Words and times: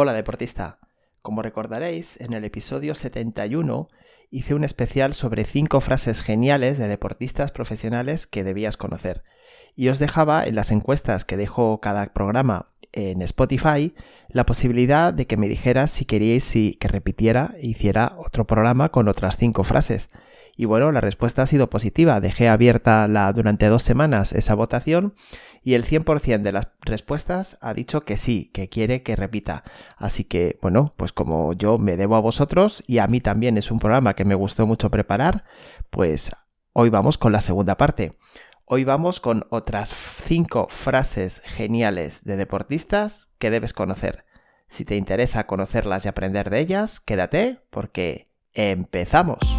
Hola 0.00 0.12
deportista. 0.12 0.78
Como 1.22 1.42
recordaréis, 1.42 2.20
en 2.20 2.32
el 2.32 2.44
episodio 2.44 2.94
71 2.94 3.88
hice 4.30 4.54
un 4.54 4.62
especial 4.62 5.12
sobre 5.12 5.42
5 5.42 5.80
frases 5.80 6.20
geniales 6.20 6.78
de 6.78 6.86
deportistas 6.86 7.50
profesionales 7.50 8.28
que 8.28 8.44
debías 8.44 8.76
conocer. 8.76 9.24
Y 9.74 9.88
os 9.88 9.98
dejaba 9.98 10.46
en 10.46 10.54
las 10.54 10.70
encuestas 10.70 11.24
que 11.24 11.36
dejo 11.36 11.80
cada 11.80 12.12
programa 12.12 12.68
en 12.92 13.22
Spotify 13.22 13.92
la 14.28 14.46
posibilidad 14.46 15.12
de 15.12 15.26
que 15.26 15.36
me 15.36 15.48
dijeras 15.48 15.90
si 15.90 16.04
queríais 16.04 16.48
que 16.52 16.88
repitiera 16.88 17.54
e 17.56 17.66
hiciera 17.66 18.14
otro 18.18 18.46
programa 18.46 18.90
con 18.90 19.08
otras 19.08 19.36
5 19.36 19.64
frases. 19.64 20.10
Y 20.56 20.64
bueno, 20.64 20.92
la 20.92 21.00
respuesta 21.00 21.42
ha 21.42 21.46
sido 21.46 21.70
positiva. 21.70 22.20
Dejé 22.20 22.48
abierta 22.48 23.08
la, 23.08 23.32
durante 23.32 23.66
dos 23.66 23.82
semanas 23.82 24.32
esa 24.32 24.54
votación 24.54 25.14
y 25.68 25.74
el 25.74 25.84
100% 25.84 26.40
de 26.40 26.52
las 26.52 26.68
respuestas 26.80 27.58
ha 27.60 27.74
dicho 27.74 28.00
que 28.00 28.16
sí, 28.16 28.50
que 28.54 28.70
quiere 28.70 29.02
que 29.02 29.16
repita. 29.16 29.64
Así 29.98 30.24
que, 30.24 30.58
bueno, 30.62 30.94
pues 30.96 31.12
como 31.12 31.52
yo 31.52 31.76
me 31.76 31.98
debo 31.98 32.16
a 32.16 32.20
vosotros 32.20 32.82
y 32.86 33.00
a 33.00 33.06
mí 33.06 33.20
también 33.20 33.58
es 33.58 33.70
un 33.70 33.78
programa 33.78 34.14
que 34.14 34.24
me 34.24 34.34
gustó 34.34 34.66
mucho 34.66 34.90
preparar, 34.90 35.44
pues 35.90 36.34
hoy 36.72 36.88
vamos 36.88 37.18
con 37.18 37.32
la 37.32 37.42
segunda 37.42 37.76
parte. 37.76 38.12
Hoy 38.64 38.84
vamos 38.84 39.20
con 39.20 39.46
otras 39.50 39.94
5 40.24 40.68
frases 40.70 41.42
geniales 41.44 42.24
de 42.24 42.38
deportistas 42.38 43.28
que 43.38 43.50
debes 43.50 43.74
conocer. 43.74 44.24
Si 44.68 44.86
te 44.86 44.96
interesa 44.96 45.46
conocerlas 45.46 46.06
y 46.06 46.08
aprender 46.08 46.48
de 46.48 46.60
ellas, 46.60 46.98
quédate 46.98 47.60
porque 47.68 48.30
empezamos. 48.54 49.57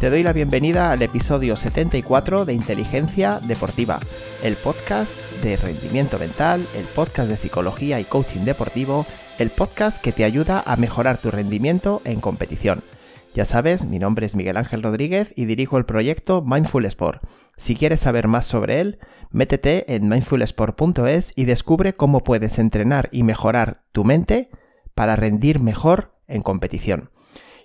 Te 0.00 0.10
doy 0.10 0.22
la 0.22 0.32
bienvenida 0.32 0.92
al 0.92 1.02
episodio 1.02 1.56
74 1.56 2.44
de 2.44 2.54
Inteligencia 2.54 3.40
Deportiva, 3.40 3.98
el 4.44 4.54
podcast 4.54 5.32
de 5.42 5.56
rendimiento 5.56 6.20
mental, 6.20 6.64
el 6.76 6.84
podcast 6.84 7.28
de 7.28 7.36
psicología 7.36 7.98
y 7.98 8.04
coaching 8.04 8.44
deportivo, 8.44 9.06
el 9.40 9.50
podcast 9.50 10.00
que 10.00 10.12
te 10.12 10.22
ayuda 10.22 10.62
a 10.64 10.76
mejorar 10.76 11.18
tu 11.18 11.32
rendimiento 11.32 12.00
en 12.04 12.20
competición. 12.20 12.84
Ya 13.34 13.44
sabes, 13.44 13.84
mi 13.86 13.98
nombre 13.98 14.24
es 14.24 14.36
Miguel 14.36 14.56
Ángel 14.56 14.84
Rodríguez 14.84 15.32
y 15.34 15.46
dirijo 15.46 15.78
el 15.78 15.84
proyecto 15.84 16.42
Mindful 16.42 16.84
Sport. 16.84 17.24
Si 17.56 17.74
quieres 17.74 17.98
saber 17.98 18.28
más 18.28 18.46
sobre 18.46 18.80
él, 18.80 19.00
métete 19.32 19.96
en 19.96 20.08
mindfulsport.es 20.08 21.32
y 21.34 21.44
descubre 21.44 21.92
cómo 21.92 22.22
puedes 22.22 22.60
entrenar 22.60 23.08
y 23.10 23.24
mejorar 23.24 23.78
tu 23.90 24.04
mente 24.04 24.48
para 24.94 25.16
rendir 25.16 25.58
mejor 25.58 26.14
en 26.28 26.42
competición. 26.42 27.10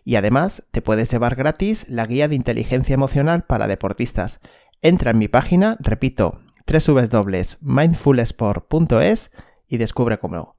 Y 0.04 0.16
además 0.16 0.68
te 0.72 0.82
puedes 0.82 1.12
llevar 1.12 1.36
gratis 1.36 1.88
la 1.90 2.06
guía 2.06 2.28
de 2.28 2.36
inteligencia 2.36 2.94
emocional 2.94 3.46
para 3.46 3.68
deportistas. 3.68 4.40
Entra 4.82 5.12
en 5.12 5.18
mi 5.18 5.28
página, 5.28 5.78
repito, 5.80 6.40
www.mindfulsport.es 6.68 9.32
y 9.68 9.78
descubre 9.78 10.20
cómo. 10.20 10.56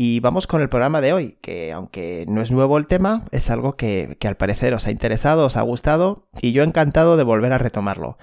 Y 0.00 0.20
vamos 0.20 0.46
con 0.46 0.60
el 0.60 0.68
programa 0.68 1.00
de 1.00 1.12
hoy, 1.12 1.38
que 1.40 1.72
aunque 1.72 2.24
no 2.28 2.40
es 2.40 2.52
nuevo 2.52 2.78
el 2.78 2.86
tema, 2.86 3.24
es 3.32 3.50
algo 3.50 3.74
que, 3.74 4.16
al 4.24 4.36
parecer 4.36 4.72
os 4.74 4.86
ha 4.86 4.92
interesado, 4.92 5.46
os 5.46 5.56
ha 5.56 5.62
gustado 5.62 6.28
y 6.40 6.52
yo 6.52 6.62
encantado 6.62 7.16
de 7.16 7.24
volver 7.24 7.52
a 7.52 7.58
retomarlo. 7.58 8.16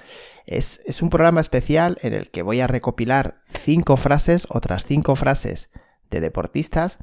Es, 0.45 0.79
es 0.85 1.01
un 1.01 1.09
programa 1.09 1.41
especial 1.41 1.97
en 2.01 2.13
el 2.13 2.31
que 2.31 2.43
voy 2.43 2.61
a 2.61 2.67
recopilar 2.67 3.41
cinco 3.43 3.97
frases, 3.97 4.47
otras 4.49 4.85
cinco 4.85 5.17
frases 5.17 5.69
de 6.11 6.21
deportistas 6.21 6.99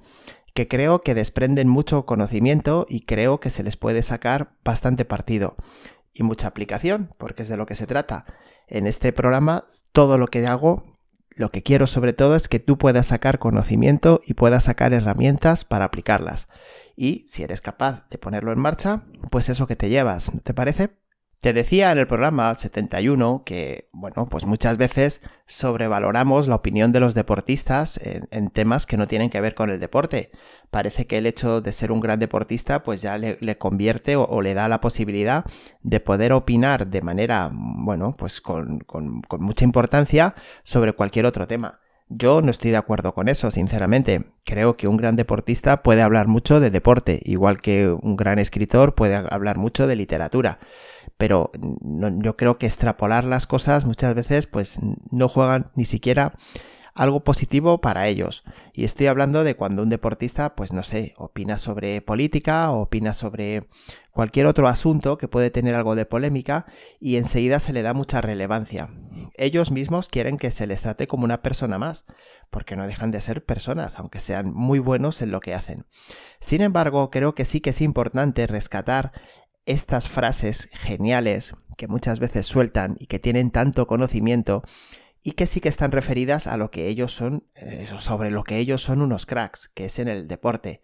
que 0.55 0.69
creo 0.69 1.03
que 1.03 1.15
desprenden 1.15 1.69
mucho 1.69 2.05
conocimiento 2.05 2.87
y 2.89 3.03
creo 3.03 3.41
que 3.41 3.51
se 3.51 3.63
les 3.63 3.77
puede 3.77 4.03
sacar 4.03 4.53
bastante 4.65 5.05
partido 5.05 5.57
y 6.13 6.23
mucha 6.23 6.49
aplicación, 6.49 7.15
porque 7.19 7.43
es 7.43 7.49
de 7.49 7.57
lo 7.57 7.67
que 7.67 7.75
se 7.75 7.87
trata. 7.87 8.27
En 8.67 8.87
este 8.87 9.13
programa 9.13 9.65
todo 9.93 10.19
lo 10.19 10.29
que 10.29 10.47
hago, 10.47 10.85
lo 11.31 11.51
que 11.51 11.63
quiero 11.63 11.87
sobre 11.87 12.13
todo 12.13 12.37
es 12.37 12.49
que 12.49 12.61
tú 12.61 12.77
puedas 12.77 13.07
sacar 13.07 13.39
conocimiento 13.39 14.21
y 14.25 14.35
puedas 14.35 14.65
sacar 14.65 14.93
herramientas 14.93 15.65
para 15.65 15.87
aplicarlas. 15.87 16.49
Y 16.95 17.25
si 17.29 17.43
eres 17.43 17.63
capaz 17.63 18.09
de 18.11 18.19
ponerlo 18.19 18.53
en 18.53 18.61
marcha, 18.61 19.05
pues 19.31 19.49
eso 19.49 19.67
que 19.67 19.77
te 19.77 19.89
llevas, 19.89 20.31
¿te 20.45 20.53
parece? 20.53 20.91
Te 21.43 21.53
decía 21.53 21.91
en 21.91 21.99
el 21.99 22.07
programa 22.07 22.55
71 22.55 23.43
que, 23.45 23.89
bueno, 23.93 24.27
pues 24.31 24.47
muchas 24.47 24.79
veces 24.79 25.23
sobrevaloramos 25.49 26.47
la 26.47 26.55
opinión 26.55 26.93
de 26.93 27.01
los 27.01 27.17
deportistas 27.17 27.99
en, 28.01 28.51
temas 28.51 28.87
que 28.87 28.97
no 28.97 29.09
tienen 29.09 29.29
que 29.29 29.41
ver 29.41 29.57
con 29.57 29.69
el 29.69 29.81
deporte. 29.81 30.31
Parece 30.71 31.09
que 31.09 31.19
el 31.19 31.27
hecho 31.27 31.61
de 31.61 31.73
ser 31.73 31.91
un 31.91 31.99
gran 31.99 32.21
deportista 32.21 32.85
pues 32.85 33.03
ya 33.03 33.19
le, 33.19 33.59
convierte 33.59 34.15
o, 34.15 34.41
le 34.41 34.55
da 34.55 34.69
la 34.69 34.81
posibilidad 34.81 35.45
de 35.83 35.99
poder 35.99 36.33
opinar 36.33 36.87
de 36.87 37.03
manera, 37.03 37.51
bueno, 37.53 38.15
pues 38.17 38.41
con, 38.41 38.79
con 38.79 39.23
mucha 39.41 39.65
importancia 39.65 40.37
sobre 40.63 40.93
cualquier 40.93 41.27
otro 41.27 41.49
tema. 41.49 41.81
Yo 42.09 42.41
no 42.41 42.53
estoy 42.53 42.71
de 42.71 42.77
acuerdo 42.77 43.15
con 43.15 43.29
eso, 43.29 43.51
sinceramente. 43.51 44.27
Creo 44.45 44.77
que 44.77 44.87
un 44.87 44.97
gran 44.97 45.17
deportista 45.17 45.83
puede 45.83 46.03
hablar 46.03 46.29
mucho 46.29 46.61
de 46.61 46.71
deporte, 46.71 47.21
igual 47.25 47.61
que 47.61 47.89
un 47.89 48.15
gran 48.15 48.39
escritor 48.39 48.95
puede 48.95 49.17
hablar 49.17 49.57
mucho 49.57 49.89
de 49.89 49.97
literatura 49.97 50.61
pero 51.23 51.53
yo 51.93 52.37
creo 52.37 52.59
que 52.59 52.67
extrapolar 52.67 53.23
las 53.23 53.47
cosas 53.47 53.85
muchas 53.85 54.13
veces 54.13 54.49
pues 54.49 54.81
no 55.13 55.29
juegan 55.29 55.71
ni 55.77 55.85
siquiera 55.85 56.37
algo 56.95 57.23
positivo 57.23 57.81
para 57.81 58.09
ellos. 58.09 58.43
Y 58.73 58.83
estoy 58.83 59.07
hablando 59.07 59.45
de 59.45 59.55
cuando 59.55 59.85
un 59.85 59.89
deportista, 59.89 60.57
pues 60.57 60.73
no 60.73 60.83
sé, 60.83 61.15
opina 61.17 61.59
sobre 61.59 62.03
política 62.03 62.73
opina 62.73 63.15
sobre 63.15 63.69
cualquier 64.11 64.47
otro 64.47 64.67
asunto 64.67 65.17
que 65.17 65.29
puede 65.29 65.51
tener 65.51 65.77
algo 65.77 65.95
de 65.95 66.07
polémica 66.07 66.67
y 66.99 67.15
enseguida 67.15 67.61
se 67.61 67.73
le 67.73 67.83
da 67.83 67.95
mucha 67.95 68.21
relevancia. 68.21 68.91
Ellos 69.35 69.71
mismos 69.71 70.09
quieren 70.09 70.39
que 70.39 70.51
se 70.51 70.67
les 70.67 70.83
trate 70.83 71.07
como 71.07 71.23
una 71.23 71.41
persona 71.41 71.79
más, 71.79 72.05
porque 72.51 72.75
no 72.75 72.87
dejan 72.87 73.13
de 73.13 73.21
ser 73.21 73.45
personas, 73.45 73.97
aunque 73.97 74.19
sean 74.19 74.53
muy 74.53 74.81
buenos 74.81 75.23
en 75.23 75.31
lo 75.31 75.39
que 75.39 75.55
hacen. 75.55 75.87
Sin 76.41 76.61
embargo, 76.61 77.11
creo 77.11 77.35
que 77.35 77.45
sí 77.45 77.61
que 77.61 77.71
es 77.71 77.81
importante 77.81 78.47
rescatar 78.47 79.13
estas 79.67 80.09
frases 80.09 80.69
geniales 80.73 81.55
que 81.77 81.89
muchas 81.89 82.19
veces 82.19 82.47
sueltan 82.47 82.97
y 82.99 83.07
que 83.07 83.19
tienen 83.19 83.51
tanto 83.51 83.87
conocimiento 83.87 84.63
y 85.23 85.33
que 85.33 85.47
sí 85.47 85.61
que 85.61 85.69
están 85.69 85.93
referidas 85.93 86.47
a 86.47 86.57
lo 86.57 86.71
que 86.71 86.89
ellos 86.89 87.13
son, 87.13 87.47
eh, 87.55 87.89
sobre 87.99 88.31
lo 88.31 88.43
que 88.45 88.59
ellos 88.59 88.83
son 88.83 89.03
unos 89.03 89.25
cracks, 89.25 89.69
que 89.69 89.85
es 89.85 89.99
en 89.99 90.09
el 90.09 90.27
deporte. 90.27 90.83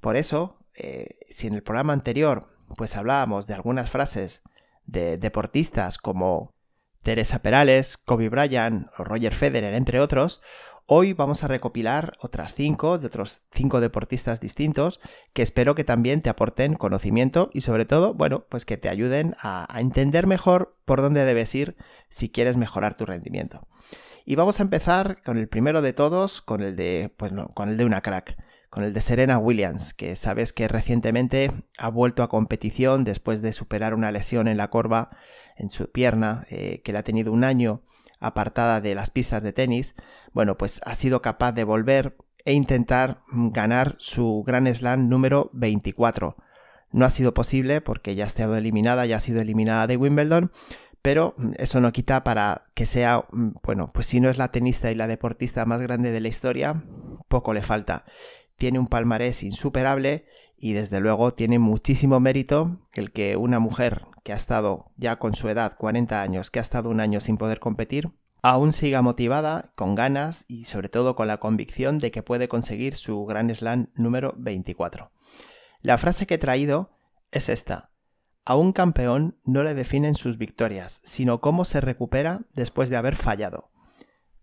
Por 0.00 0.16
eso, 0.16 0.58
eh, 0.74 1.18
si 1.28 1.46
en 1.46 1.54
el 1.54 1.62
programa 1.62 1.92
anterior 1.92 2.48
pues 2.76 2.96
hablábamos 2.96 3.46
de 3.46 3.54
algunas 3.54 3.90
frases 3.90 4.42
de 4.86 5.18
deportistas 5.18 5.98
como 5.98 6.54
Teresa 7.02 7.40
Perales, 7.40 7.96
Kobe 7.96 8.28
Bryant 8.28 8.88
o 8.98 9.04
Roger 9.04 9.34
Federer, 9.34 9.74
entre 9.74 10.00
otros, 10.00 10.42
Hoy 10.88 11.14
vamos 11.14 11.42
a 11.42 11.48
recopilar 11.48 12.12
otras 12.20 12.54
cinco 12.54 12.98
de 12.98 13.08
otros 13.08 13.42
cinco 13.50 13.80
deportistas 13.80 14.40
distintos 14.40 15.00
que 15.32 15.42
espero 15.42 15.74
que 15.74 15.82
también 15.82 16.22
te 16.22 16.30
aporten 16.30 16.76
conocimiento 16.76 17.50
y 17.52 17.62
sobre 17.62 17.86
todo, 17.86 18.14
bueno, 18.14 18.44
pues 18.48 18.64
que 18.64 18.76
te 18.76 18.88
ayuden 18.88 19.34
a, 19.40 19.66
entender 19.80 20.28
mejor 20.28 20.76
por 20.84 21.02
dónde 21.02 21.24
debes 21.24 21.52
ir 21.56 21.76
si 22.08 22.28
quieres 22.28 22.56
mejorar 22.56 22.96
tu 22.96 23.04
rendimiento. 23.04 23.66
Y 24.24 24.36
vamos 24.36 24.60
a 24.60 24.62
empezar 24.62 25.24
con 25.24 25.38
el 25.38 25.48
primero 25.48 25.82
de 25.82 25.92
todos, 25.92 26.40
con 26.40 26.62
el 26.62 26.76
de, 26.76 27.12
pues 27.16 27.32
con 27.54 27.68
el 27.68 27.76
de 27.76 27.84
una 27.84 28.00
crack, 28.00 28.36
con 28.70 28.84
el 28.84 28.92
de 28.92 29.00
Serena 29.00 29.38
Williams, 29.38 29.92
que 29.92 30.14
sabes 30.14 30.52
que 30.52 30.68
recientemente 30.68 31.50
ha 31.78 31.88
vuelto 31.88 32.22
a 32.22 32.28
competición 32.28 33.02
después 33.02 33.42
de 33.42 33.52
superar 33.52 33.92
una 33.92 34.12
lesión 34.12 34.46
en 34.46 34.56
la 34.56 34.70
corva 34.70 35.10
en 35.56 35.68
su 35.68 35.90
pierna, 35.90 36.46
eh, 36.48 36.80
que 36.82 36.92
le 36.92 36.98
ha 36.98 37.02
tenido 37.02 37.32
un 37.32 37.42
año 37.42 37.82
apartada 38.20 38.80
de 38.80 38.94
las 38.94 39.10
pistas 39.10 39.42
de 39.42 39.52
tenis, 39.52 39.94
bueno, 40.32 40.56
pues 40.56 40.80
ha 40.84 40.94
sido 40.94 41.22
capaz 41.22 41.52
de 41.52 41.64
volver 41.64 42.16
e 42.44 42.52
intentar 42.52 43.22
ganar 43.32 43.96
su 43.98 44.44
Gran 44.46 44.72
Slam 44.72 45.08
número 45.08 45.50
24. 45.52 46.36
No 46.92 47.04
ha 47.04 47.10
sido 47.10 47.34
posible 47.34 47.80
porque 47.80 48.14
ya 48.14 48.24
ha 48.24 48.28
estado 48.28 48.56
eliminada, 48.56 49.06
ya 49.06 49.16
ha 49.16 49.20
sido 49.20 49.40
eliminada 49.40 49.86
de 49.86 49.96
Wimbledon, 49.96 50.52
pero 51.02 51.34
eso 51.58 51.80
no 51.80 51.92
quita 51.92 52.24
para 52.24 52.64
que 52.74 52.86
sea, 52.86 53.26
bueno, 53.62 53.90
pues 53.92 54.06
si 54.06 54.20
no 54.20 54.30
es 54.30 54.38
la 54.38 54.50
tenista 54.50 54.90
y 54.90 54.94
la 54.94 55.06
deportista 55.06 55.64
más 55.64 55.80
grande 55.82 56.10
de 56.10 56.20
la 56.20 56.28
historia, 56.28 56.82
poco 57.28 57.52
le 57.52 57.62
falta. 57.62 58.04
Tiene 58.56 58.78
un 58.78 58.86
palmarés 58.86 59.42
insuperable 59.42 60.26
y 60.58 60.72
desde 60.72 61.00
luego 61.00 61.34
tiene 61.34 61.58
muchísimo 61.58 62.20
mérito 62.20 62.80
el 62.94 63.12
que 63.12 63.36
una 63.36 63.58
mujer 63.58 64.06
que 64.24 64.32
ha 64.32 64.36
estado 64.36 64.90
ya 64.96 65.18
con 65.18 65.34
su 65.34 65.48
edad, 65.48 65.76
40 65.76 66.20
años, 66.20 66.50
que 66.50 66.58
ha 66.58 66.62
estado 66.62 66.90
un 66.90 67.00
año 67.00 67.20
sin 67.20 67.36
poder 67.36 67.60
competir, 67.60 68.10
aún 68.42 68.72
siga 68.72 69.02
motivada, 69.02 69.72
con 69.74 69.94
ganas 69.94 70.44
y 70.48 70.64
sobre 70.64 70.88
todo 70.88 71.14
con 71.14 71.28
la 71.28 71.38
convicción 71.38 71.98
de 71.98 72.10
que 72.10 72.22
puede 72.22 72.48
conseguir 72.48 72.94
su 72.94 73.24
Gran 73.26 73.54
Slam 73.54 73.90
número 73.94 74.34
24. 74.36 75.10
La 75.82 75.98
frase 75.98 76.26
que 76.26 76.34
he 76.34 76.38
traído 76.38 76.90
es 77.30 77.48
esta. 77.48 77.90
A 78.44 78.54
un 78.54 78.72
campeón 78.72 79.38
no 79.44 79.62
le 79.62 79.74
definen 79.74 80.14
sus 80.14 80.38
victorias, 80.38 81.00
sino 81.04 81.40
cómo 81.40 81.64
se 81.64 81.80
recupera 81.80 82.42
después 82.54 82.90
de 82.90 82.96
haber 82.96 83.16
fallado. 83.16 83.70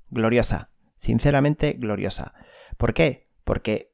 Gloriosa, 0.10 0.72
sinceramente 0.96 1.74
gloriosa. 1.74 2.34
¿Por 2.78 2.94
qué? 2.94 3.30
Porque 3.46 3.93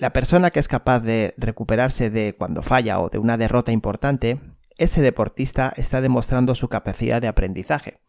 la 0.00 0.14
persona 0.14 0.50
que 0.50 0.60
es 0.60 0.66
capaz 0.66 1.00
de 1.00 1.34
recuperarse 1.36 2.08
de 2.08 2.34
cuando 2.34 2.62
falla 2.62 3.00
o 3.00 3.10
de 3.10 3.18
una 3.18 3.36
derrota 3.36 3.70
importante 3.70 4.40
ese 4.78 5.02
deportista 5.02 5.74
está 5.76 6.00
demostrando 6.00 6.54
su 6.54 6.70
capacidad 6.70 7.20
de 7.20 7.28
aprendizaje. 7.28 8.00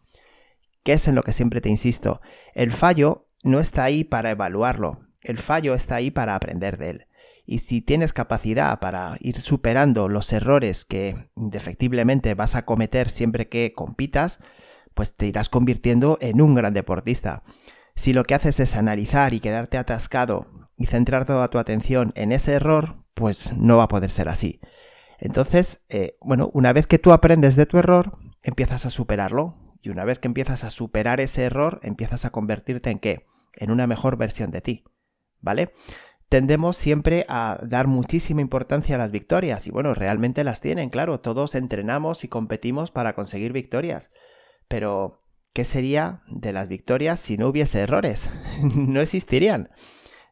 ¿Qué 0.84 0.94
es 0.94 1.10
en 1.10 1.16
lo 1.16 1.24
que 1.24 1.34
siempre 1.34 1.60
te 1.60 1.68
insisto? 1.68 2.22
El 2.54 2.72
fallo 2.72 3.28
no 3.44 3.60
está 3.60 3.84
ahí 3.84 4.06
para 4.06 4.32
evaluarlo, 4.32 5.02
el 5.22 5.38
fallo 5.38 5.74
está 5.74 5.96
ahí 5.96 6.12
para 6.12 6.34
aprender 6.34 6.78
de 6.78 6.92
él. 6.92 7.08
Y 7.46 7.60
si 7.60 7.82
tienes 7.82 8.14
capacidad 8.14 8.80
para 8.80 9.18
ir 9.20 9.42
superando 9.42 10.08
los 10.08 10.32
errores 10.32 10.86
que 10.86 11.30
indefectiblemente 11.36 12.36
vas 12.36 12.56
a 12.56 12.64
cometer 12.64 13.10
siempre 13.10 13.50
que 13.50 13.74
compitas, 13.74 14.40
pues 14.94 15.14
te 15.18 15.28
irás 15.28 15.50
convirtiendo 15.50 16.18
en 16.22 16.40
un 16.40 16.56
gran 16.56 16.74
deportista. 16.74 17.44
Si 17.96 18.14
lo 18.14 18.24
que 18.24 18.36
haces 18.36 18.60
es 18.60 18.76
analizar 18.76 19.34
y 19.34 19.40
quedarte 19.40 19.78
atascado 19.78 20.48
y 20.78 20.86
centrar 20.86 21.26
toda 21.26 21.48
tu 21.48 21.60
atención 21.60 22.12
en 22.16 22.32
ese 22.32 22.54
error, 22.54 23.04
pues 23.14 23.54
no 23.56 23.78
va 23.78 23.84
a 23.84 23.88
poder 23.88 24.10
ser 24.10 24.30
así. 24.30 24.60
Entonces, 25.20 25.84
eh, 25.90 26.18
bueno, 26.20 26.50
una 26.54 26.74
vez 26.74 26.88
que 26.88 27.00
tú 27.00 27.12
aprendes 27.12 27.56
de 27.56 27.68
tu 27.68 27.78
error, 27.78 28.18
empiezas 28.42 28.86
a 28.86 28.90
superarlo. 28.90 29.56
Y 29.84 29.90
una 29.90 30.06
vez 30.06 30.20
que 30.20 30.28
empiezas 30.28 30.64
a 30.64 30.70
superar 30.70 31.20
ese 31.22 31.44
error, 31.44 31.80
empiezas 31.84 32.26
a 32.26 32.32
convertirte 32.32 32.92
en 32.92 33.00
qué? 33.00 33.26
En 33.56 33.72
una 33.72 33.88
mejor 33.88 34.18
versión 34.18 34.50
de 34.52 34.62
ti. 34.62 34.84
¿Vale? 35.40 35.72
Tendemos 36.30 36.78
siempre 36.78 37.26
a 37.28 37.60
dar 37.64 37.88
muchísima 37.88 38.42
importancia 38.42 38.96
a 38.96 38.98
las 38.98 39.12
victorias. 39.12 39.68
Y 39.68 39.72
bueno, 39.72 39.94
realmente 39.94 40.44
las 40.44 40.62
tienen, 40.62 40.90
claro. 40.90 41.20
Todos 41.20 41.56
entrenamos 41.56 42.24
y 42.24 42.28
competimos 42.28 42.90
para 42.90 43.14
conseguir 43.14 43.54
victorias. 43.54 44.12
Pero, 44.68 45.21
¿qué 45.54 45.64
sería 45.64 46.22
de 46.28 46.54
las 46.54 46.68
victorias 46.68 47.20
si 47.20 47.38
no 47.38 47.48
hubiese 47.48 47.82
errores? 47.82 48.30
no 48.62 49.02
existirían. 49.02 49.70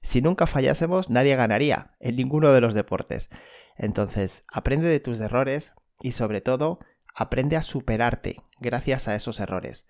Si 0.01 0.21
nunca 0.21 0.47
fallásemos, 0.47 1.09
nadie 1.09 1.35
ganaría 1.35 1.95
en 1.99 2.15
ninguno 2.15 2.51
de 2.53 2.61
los 2.61 2.73
deportes. 2.73 3.29
Entonces, 3.77 4.45
aprende 4.51 4.87
de 4.87 4.99
tus 4.99 5.19
errores 5.19 5.73
y 6.01 6.13
sobre 6.13 6.41
todo, 6.41 6.79
aprende 7.13 7.57
a 7.57 7.61
superarte 7.61 8.37
gracias 8.59 9.07
a 9.07 9.15
esos 9.15 9.39
errores. 9.39 9.87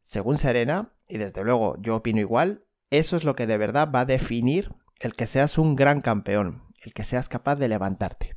Según 0.00 0.38
Serena, 0.38 0.92
y 1.06 1.18
desde 1.18 1.44
luego 1.44 1.76
yo 1.80 1.96
opino 1.96 2.20
igual, 2.20 2.64
eso 2.90 3.16
es 3.16 3.24
lo 3.24 3.36
que 3.36 3.46
de 3.46 3.58
verdad 3.58 3.90
va 3.94 4.00
a 4.00 4.06
definir 4.06 4.74
el 5.00 5.14
que 5.14 5.26
seas 5.26 5.58
un 5.58 5.76
gran 5.76 6.00
campeón, 6.00 6.62
el 6.82 6.92
que 6.92 7.04
seas 7.04 7.28
capaz 7.28 7.56
de 7.56 7.68
levantarte. 7.68 8.36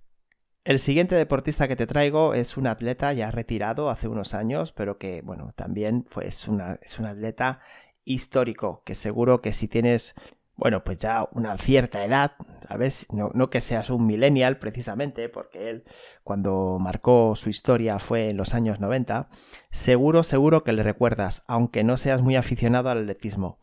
El 0.66 0.80
siguiente 0.80 1.14
deportista 1.14 1.68
que 1.68 1.76
te 1.76 1.86
traigo 1.86 2.34
es 2.34 2.58
un 2.58 2.66
atleta 2.66 3.14
ya 3.14 3.30
retirado 3.30 3.92
hace 3.92 4.08
unos 4.08 4.34
años, 4.34 4.72
pero 4.72 4.98
que, 4.98 5.22
bueno, 5.22 5.54
también 5.56 6.06
es 6.24 6.48
un 6.48 6.60
atleta 6.60 7.60
histórico, 8.04 8.82
que 8.84 8.96
seguro 8.96 9.42
que 9.42 9.54
si 9.54 9.68
tienes, 9.68 10.16
bueno, 10.56 10.84
pues 10.84 10.98
ya 10.98 11.30
una 11.34 11.56
cierta 11.60 12.04
edad, 12.04 12.32
¿sabes? 12.68 13.06
No, 13.12 13.30
no 13.36 13.52
que 13.52 13.62
seas 13.62 13.92
un 13.92 14.08
millennial 14.08 14.58
precisamente, 14.58 15.30
porque 15.30 15.70
él 15.70 15.84
cuando 16.24 16.80
marcó 16.80 17.36
su 17.36 17.52
historia 17.52 18.00
fue 18.00 18.32
en 18.32 18.38
los 18.38 18.56
años 18.56 18.80
90, 18.80 19.30
seguro, 19.70 20.24
seguro 20.24 20.64
que 20.64 20.74
le 20.74 20.82
recuerdas, 20.82 21.44
aunque 21.46 21.84
no 21.84 21.96
seas 21.96 22.24
muy 22.24 22.38
aficionado 22.38 22.90
al 22.90 23.04
atletismo. 23.04 23.60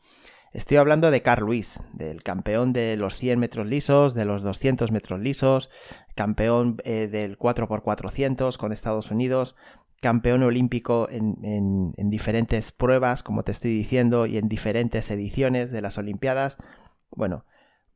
Estoy 0.53 0.77
hablando 0.77 1.11
de 1.11 1.23
Carl 1.23 1.47
Lewis, 1.47 1.81
del 1.95 2.23
campeón 2.23 2.75
de 2.75 2.99
los 2.99 3.17
100 3.17 3.39
metros 3.39 3.67
lisos, 3.67 4.13
de 4.13 4.27
los 4.27 4.43
200 4.43 4.93
metros 4.93 5.19
lisos, 5.19 5.71
campeón 6.15 6.77
eh, 6.85 7.09
del 7.09 7.39
4x400 7.39 8.59
con 8.59 8.71
Estados 8.71 9.11
Unidos, 9.11 9.57
campeón 10.03 10.43
olímpico 10.43 11.09
en, 11.11 11.93
diferentes 12.11 12.71
pruebas, 12.71 13.23
como 13.23 13.45
te 13.45 13.53
estoy 13.53 13.73
diciendo, 13.73 14.27
y 14.27 14.37
en 14.37 14.49
diferentes 14.49 15.11
ediciones 15.11 15.71
de 15.71 15.81
las 15.81 15.97
Olimpiadas. 15.97 16.59
Bueno, 17.11 17.47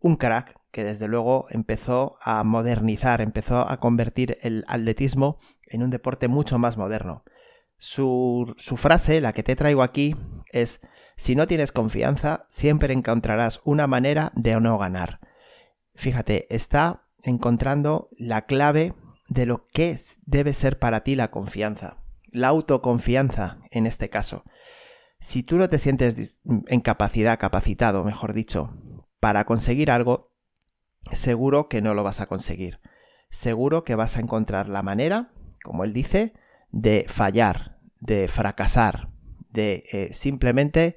un 0.01 0.17
crack 0.17 0.55
que 0.71 0.83
desde 0.83 1.09
luego 1.09 1.47
empezó 1.51 2.17
a 2.23 2.43
modernizar, 2.43 3.21
empezó 3.21 3.69
a 3.69 3.77
convertir 3.77 4.39
el 4.41 4.65
atletismo 4.67 5.39
en 5.67 5.83
un 5.83 5.91
deporte 5.91 6.29
mucho 6.29 6.59
más 6.59 6.79
moderno. 6.79 7.23
Su, 7.77 8.55
su 8.57 8.79
frase, 8.79 9.21
la 9.21 9.35
que 9.35 9.43
te 9.43 9.57
traigo 9.57 9.83
aquí, 9.83 10.17
es 10.53 10.81
si 11.17 11.35
no 11.35 11.47
tienes 11.47 11.73
confianza, 11.73 12.45
siempre 12.49 12.93
encontrarás 12.93 13.61
una 13.65 13.87
manera 13.87 14.33
de 14.35 14.61
no 14.61 14.79
ganar. 14.79 15.21
Fíjate, 15.95 16.47
está 16.55 17.05
encontrando 17.23 18.11
la 18.19 18.47
clave 18.47 18.95
de 19.29 19.47
lo 19.47 19.65
que 19.65 19.99
debe 20.27 20.53
ser 20.53 20.79
para 20.79 21.03
ti 21.03 21.17
la 21.17 21.31
confianza, 21.31 21.97
la 22.31 22.49
autoconfianza 22.49 23.59
en 23.71 23.87
este 23.87 24.11
caso. 24.11 24.45
Si 25.19 25.43
tú 25.43 25.57
no 25.57 25.69
te 25.69 25.79
sientes 25.79 26.41
en 26.45 26.81
capacidad, 26.81 27.39
capacitado, 27.39 28.05
mejor 28.05 28.35
dicho, 28.35 28.77
para 29.19 29.45
conseguir 29.47 29.91
algo, 29.91 30.35
seguro 31.13 31.69
que 31.69 31.81
no 31.81 31.95
lo 31.95 32.05
vas 32.05 32.21
a 32.21 32.27
conseguir. 32.27 32.81
Seguro 33.31 33.85
que 33.85 33.95
vas 33.95 34.17
a 34.17 34.21
encontrar 34.21 34.69
la 34.69 34.83
manera, 34.83 35.33
como 35.65 35.85
él 35.85 35.93
dice, 35.93 36.35
de 36.71 37.07
fallar, 37.09 37.79
de 38.01 38.29
fracasar, 38.29 39.09
de 39.57 39.83
eh, 39.91 40.11
simplemente 40.13 40.97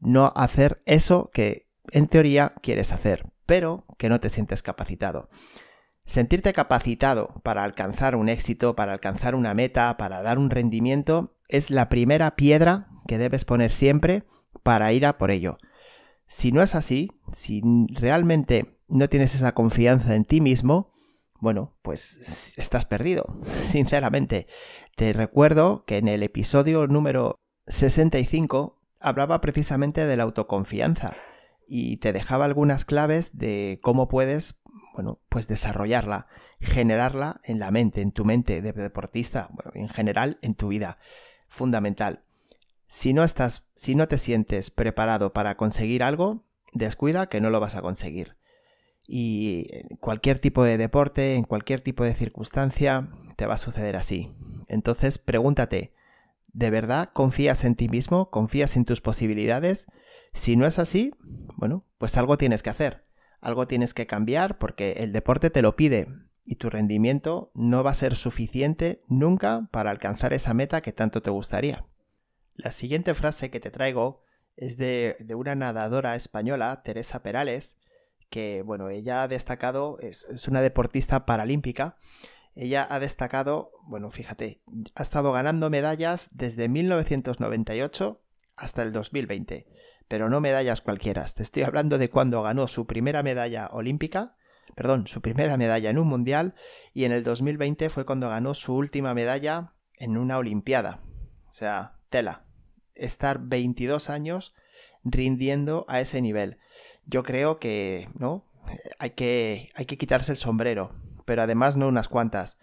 no 0.00 0.32
hacer 0.36 0.80
eso 0.84 1.30
que 1.32 1.62
en 1.92 2.08
teoría 2.08 2.54
quieres 2.60 2.92
hacer, 2.92 3.30
pero 3.46 3.86
que 3.96 4.10
no 4.10 4.20
te 4.20 4.28
sientes 4.28 4.62
capacitado. 4.62 5.30
Sentirte 6.04 6.52
capacitado 6.52 7.40
para 7.42 7.64
alcanzar 7.64 8.16
un 8.16 8.28
éxito, 8.28 8.76
para 8.76 8.92
alcanzar 8.92 9.34
una 9.34 9.54
meta, 9.54 9.96
para 9.96 10.20
dar 10.20 10.38
un 10.38 10.50
rendimiento, 10.50 11.34
es 11.48 11.70
la 11.70 11.88
primera 11.88 12.36
piedra 12.36 12.88
que 13.08 13.16
debes 13.16 13.46
poner 13.46 13.72
siempre 13.72 14.24
para 14.62 14.92
ir 14.92 15.06
a 15.06 15.16
por 15.16 15.30
ello. 15.30 15.56
Si 16.26 16.52
no 16.52 16.62
es 16.62 16.74
así, 16.74 17.12
si 17.32 17.62
realmente 17.90 18.76
no 18.88 19.08
tienes 19.08 19.34
esa 19.34 19.52
confianza 19.52 20.14
en 20.14 20.24
ti 20.24 20.40
mismo, 20.40 20.92
bueno, 21.40 21.76
pues 21.82 22.54
estás 22.58 22.86
perdido, 22.86 23.38
sinceramente. 23.42 24.46
Te 24.96 25.12
recuerdo 25.12 25.84
que 25.86 25.98
en 25.98 26.08
el 26.08 26.22
episodio 26.22 26.86
número 26.86 27.43
65 27.66 28.80
hablaba 29.00 29.40
precisamente 29.40 30.06
de 30.06 30.16
la 30.16 30.24
autoconfianza 30.24 31.16
y 31.66 31.98
te 31.98 32.12
dejaba 32.12 32.44
algunas 32.44 32.84
claves 32.84 33.38
de 33.38 33.80
cómo 33.82 34.08
puedes, 34.08 34.62
bueno, 34.94 35.20
pues 35.28 35.48
desarrollarla, 35.48 36.26
generarla 36.60 37.40
en 37.44 37.58
la 37.58 37.70
mente, 37.70 38.00
en 38.00 38.12
tu 38.12 38.24
mente 38.24 38.62
de 38.62 38.72
deportista, 38.72 39.50
en 39.74 39.88
general 39.88 40.38
en 40.42 40.54
tu 40.54 40.68
vida. 40.68 40.98
Fundamental. 41.48 42.22
Si 42.86 43.12
no 43.12 43.24
estás, 43.24 43.70
si 43.74 43.94
no 43.94 44.08
te 44.08 44.18
sientes 44.18 44.70
preparado 44.70 45.32
para 45.32 45.56
conseguir 45.56 46.02
algo, 46.02 46.44
descuida 46.72 47.28
que 47.28 47.40
no 47.40 47.50
lo 47.50 47.60
vas 47.60 47.76
a 47.76 47.82
conseguir. 47.82 48.36
Y 49.06 49.68
cualquier 50.00 50.38
tipo 50.38 50.64
de 50.64 50.78
deporte, 50.78 51.34
en 51.34 51.44
cualquier 51.44 51.80
tipo 51.80 52.04
de 52.04 52.14
circunstancia, 52.14 53.08
te 53.36 53.46
va 53.46 53.54
a 53.54 53.58
suceder 53.58 53.96
así. 53.96 54.32
Entonces, 54.68 55.18
pregúntate, 55.18 55.92
¿De 56.54 56.70
verdad 56.70 57.10
confías 57.12 57.64
en 57.64 57.74
ti 57.74 57.88
mismo? 57.88 58.30
¿Confías 58.30 58.76
en 58.76 58.84
tus 58.84 59.00
posibilidades? 59.00 59.88
Si 60.32 60.56
no 60.56 60.66
es 60.66 60.78
así, 60.78 61.12
bueno, 61.56 61.84
pues 61.98 62.16
algo 62.16 62.38
tienes 62.38 62.62
que 62.62 62.70
hacer. 62.70 63.04
Algo 63.40 63.66
tienes 63.66 63.92
que 63.92 64.06
cambiar 64.06 64.58
porque 64.58 64.92
el 64.98 65.12
deporte 65.12 65.50
te 65.50 65.62
lo 65.62 65.74
pide 65.74 66.06
y 66.44 66.54
tu 66.54 66.70
rendimiento 66.70 67.50
no 67.54 67.82
va 67.82 67.90
a 67.90 67.94
ser 67.94 68.14
suficiente 68.14 69.02
nunca 69.08 69.68
para 69.72 69.90
alcanzar 69.90 70.32
esa 70.32 70.54
meta 70.54 70.80
que 70.80 70.92
tanto 70.92 71.22
te 71.22 71.30
gustaría. 71.30 71.86
La 72.54 72.70
siguiente 72.70 73.14
frase 73.14 73.50
que 73.50 73.58
te 73.58 73.72
traigo 73.72 74.22
es 74.56 74.76
de, 74.76 75.16
una 75.36 75.56
nadadora 75.56 76.14
española, 76.14 76.82
Teresa 76.84 77.24
Perales, 77.24 77.80
que, 78.30 78.62
bueno, 78.62 78.90
ella 78.90 79.24
ha 79.24 79.28
destacado, 79.28 79.98
es, 79.98 80.24
es 80.30 80.46
una 80.46 80.62
deportista 80.62 81.26
paralímpica 81.26 81.96
ella 82.54 82.86
ha 82.88 83.00
destacado, 83.00 83.72
bueno, 83.86 84.10
fíjate, 84.10 84.62
ha 84.94 85.02
estado 85.02 85.32
ganando 85.32 85.70
medallas 85.70 86.28
desde 86.32 86.68
1998 86.68 88.20
hasta 88.56 88.82
el 88.82 88.92
2020, 88.92 89.66
pero 90.06 90.28
no 90.28 90.40
medallas 90.40 90.80
cualquiera. 90.80 91.24
Te 91.24 91.42
estoy 91.42 91.64
hablando 91.64 91.98
de 91.98 92.10
cuando 92.10 92.42
ganó 92.42 92.68
su 92.68 92.86
primera 92.86 93.22
medalla 93.24 93.68
olímpica, 93.72 94.36
perdón, 94.76 95.08
su 95.08 95.20
primera 95.20 95.56
medalla 95.56 95.90
en 95.90 95.98
un 95.98 96.06
mundial 96.06 96.54
y 96.92 97.04
en 97.04 97.12
el 97.12 97.24
2020 97.24 97.90
fue 97.90 98.06
cuando 98.06 98.28
ganó 98.28 98.54
su 98.54 98.74
última 98.74 99.14
medalla 99.14 99.72
en 99.96 100.16
una 100.16 100.38
olimpiada. 100.38 101.00
O 101.48 101.52
sea, 101.52 101.98
tela. 102.08 102.44
Estar 102.94 103.40
22 103.40 104.10
años 104.10 104.54
rindiendo 105.02 105.84
a 105.88 106.00
ese 106.00 106.22
nivel. 106.22 106.58
Yo 107.04 107.24
creo 107.24 107.58
que, 107.58 108.08
¿no? 108.16 108.46
Hay 108.98 109.10
que, 109.10 109.70
hay 109.74 109.84
que 109.86 109.98
quitarse 109.98 110.32
el 110.32 110.38
sombrero 110.38 110.92
pero 111.24 111.42
además 111.42 111.76
no 111.76 111.88
unas 111.88 112.08
cuantas. 112.08 112.58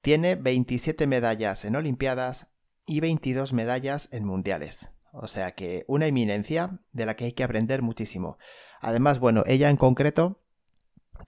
Tiene 0.00 0.34
27 0.34 1.06
medallas 1.06 1.64
en 1.64 1.76
Olimpiadas 1.76 2.48
y 2.86 3.00
22 3.00 3.52
medallas 3.52 4.08
en 4.12 4.24
Mundiales. 4.24 4.90
O 5.12 5.26
sea 5.26 5.52
que 5.52 5.84
una 5.88 6.06
eminencia 6.06 6.80
de 6.92 7.06
la 7.06 7.16
que 7.16 7.26
hay 7.26 7.32
que 7.32 7.44
aprender 7.44 7.82
muchísimo. 7.82 8.38
Además, 8.80 9.18
bueno, 9.18 9.44
ella 9.46 9.70
en 9.70 9.76
concreto 9.76 10.40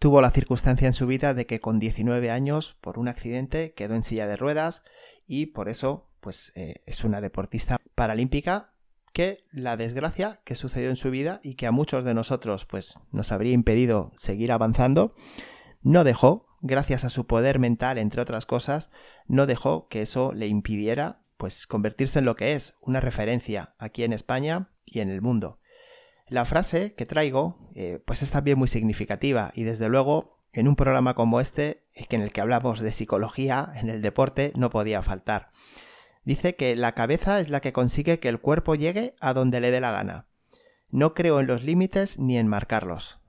tuvo 0.00 0.20
la 0.20 0.30
circunstancia 0.30 0.86
en 0.86 0.94
su 0.94 1.06
vida 1.06 1.34
de 1.34 1.46
que 1.46 1.60
con 1.60 1.78
19 1.78 2.30
años, 2.30 2.76
por 2.80 2.98
un 2.98 3.08
accidente, 3.08 3.74
quedó 3.74 3.94
en 3.94 4.02
silla 4.02 4.26
de 4.26 4.36
ruedas 4.36 4.82
y 5.26 5.46
por 5.46 5.68
eso, 5.68 6.08
pues 6.20 6.52
eh, 6.56 6.82
es 6.86 7.04
una 7.04 7.20
deportista 7.20 7.76
paralímpica 7.94 8.72
que 9.12 9.44
la 9.52 9.76
desgracia 9.76 10.40
que 10.44 10.56
sucedió 10.56 10.90
en 10.90 10.96
su 10.96 11.10
vida 11.10 11.40
y 11.44 11.54
que 11.54 11.68
a 11.68 11.72
muchos 11.72 12.04
de 12.04 12.14
nosotros 12.14 12.66
pues 12.66 12.98
nos 13.12 13.30
habría 13.30 13.52
impedido 13.52 14.12
seguir 14.16 14.50
avanzando, 14.50 15.14
no 15.82 16.02
dejó 16.02 16.48
gracias 16.64 17.04
a 17.04 17.10
su 17.10 17.26
poder 17.26 17.58
mental, 17.58 17.98
entre 17.98 18.22
otras 18.22 18.46
cosas, 18.46 18.90
no 19.28 19.46
dejó 19.46 19.86
que 19.88 20.00
eso 20.00 20.32
le 20.32 20.48
impidiera 20.48 21.20
pues 21.36 21.66
convertirse 21.66 22.20
en 22.20 22.24
lo 22.24 22.36
que 22.36 22.54
es, 22.54 22.76
una 22.80 23.00
referencia 23.00 23.74
aquí 23.78 24.02
en 24.02 24.14
España 24.14 24.70
y 24.84 25.00
en 25.00 25.10
el 25.10 25.20
mundo. 25.20 25.60
La 26.26 26.46
frase 26.46 26.94
que 26.94 27.04
traigo 27.04 27.68
eh, 27.74 28.02
pues 28.06 28.22
es 28.22 28.30
también 28.30 28.58
muy 28.58 28.68
significativa 28.68 29.52
y 29.54 29.64
desde 29.64 29.90
luego 29.90 30.38
en 30.52 30.66
un 30.66 30.74
programa 30.74 31.14
como 31.14 31.38
este, 31.38 31.84
en 31.94 32.22
el 32.22 32.32
que 32.32 32.40
hablamos 32.40 32.80
de 32.80 32.92
psicología 32.92 33.70
en 33.74 33.90
el 33.90 34.00
deporte, 34.00 34.52
no 34.56 34.70
podía 34.70 35.02
faltar. 35.02 35.50
Dice 36.24 36.54
que 36.56 36.76
la 36.76 36.92
cabeza 36.92 37.40
es 37.40 37.50
la 37.50 37.60
que 37.60 37.74
consigue 37.74 38.20
que 38.20 38.30
el 38.30 38.40
cuerpo 38.40 38.74
llegue 38.74 39.14
a 39.20 39.34
donde 39.34 39.60
le 39.60 39.70
dé 39.70 39.80
la 39.80 39.92
gana. 39.92 40.28
No 40.88 41.12
creo 41.12 41.40
en 41.40 41.46
los 41.46 41.62
límites 41.62 42.18
ni 42.18 42.38
en 42.38 42.48
marcarlos. 42.48 43.20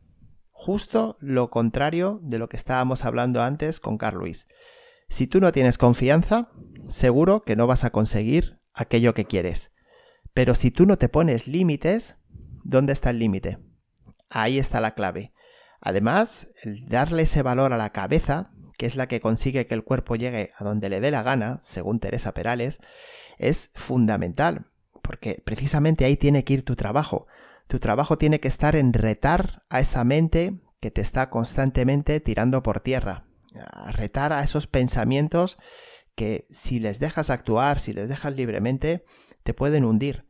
Justo 0.57 1.17
lo 1.19 1.49
contrario 1.49 2.19
de 2.23 2.39
lo 2.39 2.47
que 2.47 2.55
estábamos 2.55 3.03
hablando 3.03 3.43
antes 3.43 3.81
con 3.81 3.97
Carl 3.97 4.17
Luis. 4.17 4.47
Si 5.09 5.27
tú 5.27 5.41
no 5.41 5.51
tienes 5.51 5.77
confianza, 5.77 6.49
seguro 6.87 7.43
que 7.43 7.57
no 7.57 7.67
vas 7.67 7.83
a 7.83 7.89
conseguir 7.89 8.61
aquello 8.73 9.13
que 9.13 9.25
quieres. 9.25 9.73
Pero 10.33 10.55
si 10.55 10.71
tú 10.71 10.85
no 10.85 10.97
te 10.97 11.09
pones 11.09 11.45
límites, 11.45 12.15
¿dónde 12.63 12.93
está 12.93 13.09
el 13.09 13.19
límite? 13.19 13.59
Ahí 14.29 14.57
está 14.57 14.79
la 14.79 14.95
clave. 14.95 15.33
Además, 15.81 16.53
el 16.63 16.87
darle 16.87 17.23
ese 17.23 17.41
valor 17.41 17.73
a 17.73 17.77
la 17.77 17.91
cabeza, 17.91 18.51
que 18.77 18.85
es 18.85 18.95
la 18.95 19.07
que 19.07 19.19
consigue 19.19 19.67
que 19.67 19.75
el 19.75 19.83
cuerpo 19.83 20.15
llegue 20.15 20.51
a 20.57 20.63
donde 20.63 20.89
le 20.89 21.01
dé 21.01 21.11
la 21.11 21.21
gana, 21.21 21.59
según 21.61 21.99
Teresa 21.99 22.33
Perales, 22.33 22.79
es 23.37 23.71
fundamental, 23.75 24.67
porque 25.01 25.43
precisamente 25.43 26.05
ahí 26.05 26.15
tiene 26.15 26.45
que 26.45 26.53
ir 26.53 26.63
tu 26.63 26.77
trabajo. 26.77 27.27
Tu 27.67 27.79
trabajo 27.79 28.17
tiene 28.17 28.39
que 28.39 28.47
estar 28.47 28.75
en 28.75 28.93
retar 28.93 29.59
a 29.69 29.79
esa 29.79 30.03
mente 30.03 30.59
que 30.79 30.91
te 30.91 31.01
está 31.01 31.29
constantemente 31.29 32.19
tirando 32.19 32.61
por 32.61 32.79
tierra, 32.79 33.25
retar 33.91 34.33
a 34.33 34.41
esos 34.41 34.67
pensamientos 34.67 35.57
que 36.15 36.45
si 36.49 36.79
les 36.79 36.99
dejas 36.99 37.29
actuar, 37.29 37.79
si 37.79 37.93
les 37.93 38.07
dejas 38.07 38.35
libremente, 38.35 39.03
te 39.43 39.53
pueden 39.53 39.83
hundir. 39.83 40.27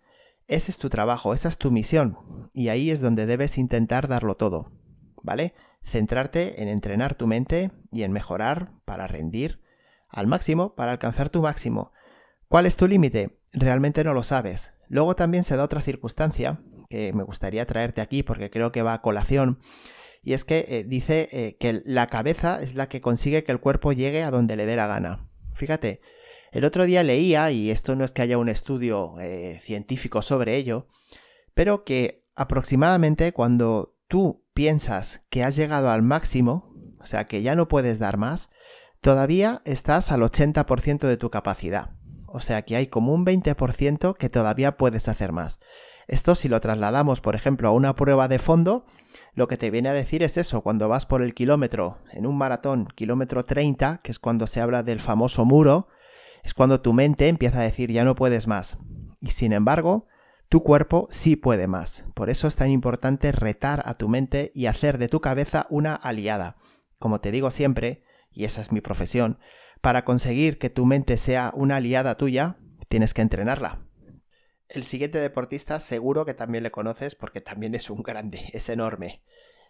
Ese 0.47 0.71
es 0.71 0.77
tu 0.77 0.89
trabajo, 0.89 1.33
esa 1.33 1.49
es 1.49 1.57
tu 1.57 1.71
misión, 1.71 2.49
y 2.53 2.69
ahí 2.69 2.91
es 2.91 3.01
donde 3.01 3.25
debes 3.25 3.57
intentar 3.57 4.07
darlo 4.07 4.35
todo, 4.35 4.71
¿vale? 5.21 5.55
Centrarte 5.83 6.61
en 6.61 6.69
entrenar 6.69 7.15
tu 7.15 7.27
mente 7.27 7.71
y 7.91 8.03
en 8.03 8.11
mejorar 8.11 8.71
para 8.85 9.07
rendir 9.07 9.61
al 10.07 10.27
máximo, 10.27 10.75
para 10.75 10.91
alcanzar 10.93 11.29
tu 11.29 11.41
máximo. 11.41 11.91
¿Cuál 12.47 12.65
es 12.65 12.77
tu 12.77 12.87
límite? 12.87 13.39
Realmente 13.51 14.03
no 14.03 14.13
lo 14.13 14.23
sabes. 14.23 14.73
Luego 14.87 15.15
también 15.15 15.43
se 15.43 15.57
da 15.57 15.63
otra 15.63 15.81
circunstancia 15.81 16.61
que 16.89 17.13
me 17.13 17.23
gustaría 17.23 17.65
traerte 17.65 18.01
aquí 18.01 18.23
porque 18.23 18.49
creo 18.49 18.71
que 18.71 18.81
va 18.81 18.93
a 18.93 19.01
colación, 19.01 19.59
y 20.25 20.33
es 20.33 20.43
que 20.43 20.65
eh, 20.67 20.83
dice 20.83 21.29
eh, 21.31 21.55
que 21.59 21.83
la 21.85 22.07
cabeza 22.07 22.59
es 22.61 22.73
la 22.73 22.89
que 22.89 22.99
consigue 22.99 23.43
que 23.43 23.51
el 23.51 23.59
cuerpo 23.59 23.93
llegue 23.93 24.23
a 24.23 24.31
donde 24.31 24.55
le 24.55 24.65
dé 24.65 24.75
la 24.75 24.87
gana. 24.87 25.29
Fíjate, 25.53 26.01
el 26.51 26.65
otro 26.65 26.85
día 26.85 27.03
leía, 27.03 27.51
y 27.51 27.69
esto 27.69 27.95
no 27.95 28.03
es 28.03 28.11
que 28.11 28.23
haya 28.23 28.39
un 28.39 28.49
estudio 28.49 29.19
eh, 29.19 29.59
científico 29.61 30.23
sobre 30.23 30.55
ello, 30.55 30.87
pero 31.53 31.83
que 31.83 32.25
aproximadamente 32.35 33.33
cuando 33.33 33.95
tú 34.07 34.43
piensas 34.55 35.23
que 35.29 35.43
has 35.43 35.55
llegado 35.55 35.91
al 35.91 36.01
máximo, 36.01 36.73
o 36.99 37.05
sea 37.05 37.25
que 37.25 37.43
ya 37.43 37.55
no 37.55 37.67
puedes 37.67 37.99
dar 37.99 38.17
más, 38.17 38.49
todavía 39.01 39.61
estás 39.63 40.11
al 40.11 40.21
80% 40.21 41.07
de 41.07 41.17
tu 41.17 41.29
capacidad. 41.29 41.91
O 42.27 42.39
sea 42.39 42.63
que 42.63 42.75
hay 42.75 42.87
como 42.87 43.13
un 43.13 43.25
20% 43.25 44.17
que 44.17 44.29
todavía 44.29 44.75
puedes 44.75 45.07
hacer 45.07 45.31
más. 45.31 45.59
Esto 46.07 46.35
si 46.35 46.49
lo 46.49 46.59
trasladamos, 46.61 47.21
por 47.21 47.35
ejemplo, 47.35 47.67
a 47.67 47.71
una 47.71 47.95
prueba 47.95 48.27
de 48.27 48.39
fondo, 48.39 48.85
lo 49.33 49.47
que 49.47 49.57
te 49.57 49.71
viene 49.71 49.89
a 49.89 49.93
decir 49.93 50.23
es 50.23 50.37
eso, 50.37 50.61
cuando 50.61 50.87
vas 50.87 51.05
por 51.05 51.21
el 51.21 51.33
kilómetro, 51.33 51.97
en 52.11 52.25
un 52.25 52.37
maratón, 52.37 52.87
kilómetro 52.95 53.43
30, 53.43 53.99
que 54.03 54.11
es 54.11 54.19
cuando 54.19 54.47
se 54.47 54.61
habla 54.61 54.83
del 54.83 54.99
famoso 54.99 55.45
muro, 55.45 55.87
es 56.43 56.53
cuando 56.53 56.79
tu 56.79 56.93
mente 56.93 57.27
empieza 57.27 57.59
a 57.59 57.63
decir 57.63 57.91
ya 57.91 58.03
no 58.03 58.15
puedes 58.15 58.47
más. 58.47 58.77
Y 59.19 59.31
sin 59.31 59.51
embargo, 59.51 60.07
tu 60.47 60.63
cuerpo 60.63 61.07
sí 61.09 61.35
puede 61.35 61.67
más. 61.67 62.05
Por 62.13 62.29
eso 62.29 62.47
es 62.47 62.55
tan 62.55 62.69
importante 62.69 63.31
retar 63.31 63.81
a 63.85 63.95
tu 63.95 64.07
mente 64.07 64.51
y 64.53 64.67
hacer 64.67 64.99
de 64.99 65.09
tu 65.09 65.19
cabeza 65.19 65.65
una 65.69 65.95
aliada. 65.95 66.55
Como 66.99 67.19
te 67.19 67.31
digo 67.31 67.49
siempre, 67.49 68.03
y 68.31 68.45
esa 68.45 68.61
es 68.61 68.71
mi 68.71 68.79
profesión, 68.79 69.39
para 69.81 70.05
conseguir 70.05 70.59
que 70.59 70.69
tu 70.69 70.85
mente 70.85 71.17
sea 71.17 71.51
una 71.55 71.77
aliada 71.77 72.15
tuya, 72.15 72.57
tienes 72.87 73.13
que 73.13 73.21
entrenarla. 73.21 73.79
El 74.67 74.83
siguiente 74.83 75.19
deportista 75.19 75.79
seguro 75.79 76.25
que 76.25 76.33
también 76.33 76.63
le 76.63 76.71
conoces 76.71 77.15
porque 77.15 77.41
también 77.41 77.75
es 77.75 77.89
un 77.89 78.01
grande, 78.01 78.41
es 78.53 78.69
enorme. 78.69 79.21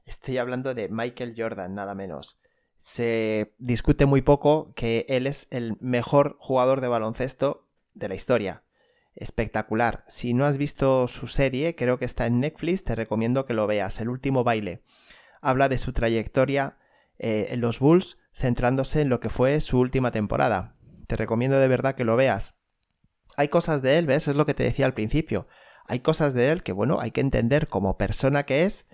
Estoy 0.06 0.38
hablando 0.38 0.74
de 0.74 0.90
Michael 0.90 1.34
Jordan, 1.38 1.76
nada 1.76 1.96
menos. 1.96 2.40
Se 2.78 3.54
discute 3.58 4.06
muy 4.06 4.22
poco 4.22 4.74
que 4.76 5.06
él 5.10 5.28
es 5.28 5.48
el 5.50 5.78
mejor 5.80 6.38
jugador 6.40 6.82
de 6.82 6.88
baloncesto 6.88 7.68
de 7.94 8.10
la 8.10 8.16
historia. 8.16 8.64
Espectacular. 9.16 10.04
Si 10.08 10.34
no 10.34 10.46
has 10.46 10.58
visto 10.58 11.08
su 11.08 11.28
serie, 11.28 11.76
creo 11.76 11.98
que 11.98 12.06
está 12.06 12.28
en 12.28 12.42
Netflix, 12.42 12.84
te 12.84 12.96
recomiendo 12.96 13.46
que 13.46 13.54
lo 13.54 13.66
veas. 13.66 14.00
El 14.02 14.10
último 14.10 14.44
baile. 14.44 14.82
Habla 15.42 15.70
de 15.70 15.78
su 15.78 15.94
trayectoria 15.94 16.78
eh, 17.18 17.48
en 17.50 17.62
los 17.62 17.80
Bulls, 17.80 18.18
centrándose 18.34 19.02
en 19.02 19.10
lo 19.10 19.20
que 19.20 19.30
fue 19.30 19.62
su 19.62 19.80
última 19.80 20.12
temporada. 20.12 20.76
Te 21.08 21.16
recomiendo 21.16 21.58
de 21.58 21.68
verdad 21.68 21.96
que 21.96 22.04
lo 22.04 22.16
veas 22.18 22.55
hay 23.36 23.48
cosas 23.48 23.82
de 23.82 23.98
él, 23.98 24.06
¿ves? 24.06 24.28
Es 24.28 24.36
lo 24.36 24.46
que 24.46 24.54
te 24.54 24.64
decía 24.64 24.86
al 24.86 24.94
principio. 24.94 25.48
Hay 25.88 26.00
cosas 26.00 26.34
de 26.34 26.52
él 26.52 26.64
que, 26.64 26.72
bueno, 26.72 27.00
hay 27.00 27.12
que 27.12 27.22
entender 27.22 27.68
como 27.68 27.98
persona 27.98 28.44
que 28.44 28.64
es, 28.64 28.88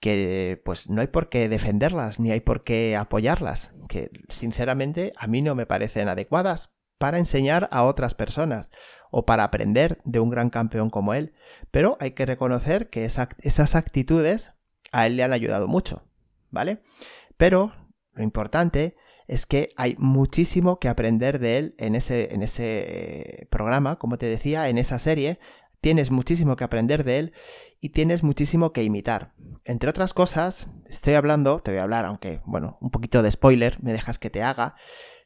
que 0.00 0.60
pues 0.64 0.90
no 0.90 1.00
hay 1.00 1.06
por 1.06 1.28
qué 1.28 1.48
defenderlas, 1.48 2.20
ni 2.20 2.30
hay 2.30 2.40
por 2.40 2.64
qué 2.64 2.96
apoyarlas, 2.96 3.72
que 3.88 4.10
sinceramente 4.28 5.12
a 5.16 5.26
mí 5.26 5.40
no 5.40 5.54
me 5.54 5.66
parecen 5.66 6.08
adecuadas 6.08 6.74
para 6.98 7.18
enseñar 7.18 7.68
a 7.72 7.84
otras 7.84 8.14
personas 8.14 8.70
o 9.10 9.24
para 9.24 9.44
aprender 9.44 9.98
de 10.04 10.20
un 10.20 10.30
gran 10.30 10.50
campeón 10.50 10.90
como 10.90 11.14
él. 11.14 11.32
Pero 11.70 11.96
hay 12.00 12.10
que 12.12 12.26
reconocer 12.26 12.90
que 12.90 13.04
esas 13.04 13.74
actitudes 13.74 14.52
a 14.92 15.06
él 15.06 15.16
le 15.16 15.22
han 15.22 15.32
ayudado 15.32 15.68
mucho, 15.68 16.06
¿vale? 16.50 16.82
Pero 17.36 17.72
lo 18.12 18.22
importante 18.22 18.96
es 19.26 19.46
que 19.46 19.70
hay 19.76 19.96
muchísimo 19.98 20.78
que 20.78 20.88
aprender 20.88 21.38
de 21.38 21.58
él 21.58 21.74
en 21.78 21.94
ese, 21.94 22.34
en 22.34 22.42
ese 22.42 22.64
eh, 22.64 23.46
programa, 23.50 23.96
como 23.96 24.18
te 24.18 24.26
decía, 24.26 24.68
en 24.68 24.78
esa 24.78 24.98
serie. 24.98 25.38
Tienes 25.80 26.10
muchísimo 26.10 26.56
que 26.56 26.64
aprender 26.64 27.04
de 27.04 27.18
él 27.18 27.32
y 27.80 27.90
tienes 27.90 28.22
muchísimo 28.22 28.72
que 28.72 28.82
imitar. 28.82 29.32
Entre 29.64 29.90
otras 29.90 30.14
cosas, 30.14 30.68
estoy 30.88 31.14
hablando, 31.14 31.58
te 31.58 31.72
voy 31.72 31.80
a 31.80 31.84
hablar, 31.84 32.04
aunque, 32.04 32.40
bueno, 32.44 32.78
un 32.80 32.90
poquito 32.90 33.22
de 33.22 33.30
spoiler, 33.30 33.82
me 33.82 33.92
dejas 33.92 34.18
que 34.18 34.30
te 34.30 34.42
haga, 34.42 34.76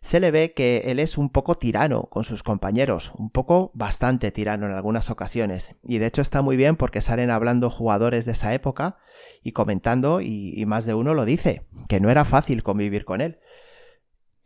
se 0.00 0.18
le 0.18 0.30
ve 0.30 0.54
que 0.54 0.84
él 0.86 0.98
es 0.98 1.18
un 1.18 1.28
poco 1.28 1.56
tirano 1.56 2.04
con 2.04 2.24
sus 2.24 2.42
compañeros, 2.42 3.12
un 3.18 3.28
poco 3.30 3.70
bastante 3.74 4.30
tirano 4.30 4.66
en 4.66 4.72
algunas 4.72 5.10
ocasiones. 5.10 5.74
Y 5.82 5.98
de 5.98 6.06
hecho 6.06 6.22
está 6.22 6.40
muy 6.40 6.56
bien 6.56 6.76
porque 6.76 7.02
salen 7.02 7.30
hablando 7.30 7.68
jugadores 7.68 8.24
de 8.24 8.32
esa 8.32 8.54
época 8.54 8.96
y 9.42 9.52
comentando, 9.52 10.22
y, 10.22 10.54
y 10.56 10.64
más 10.64 10.86
de 10.86 10.94
uno 10.94 11.12
lo 11.12 11.26
dice, 11.26 11.66
que 11.88 12.00
no 12.00 12.10
era 12.10 12.24
fácil 12.24 12.62
convivir 12.62 13.04
con 13.04 13.20
él. 13.20 13.38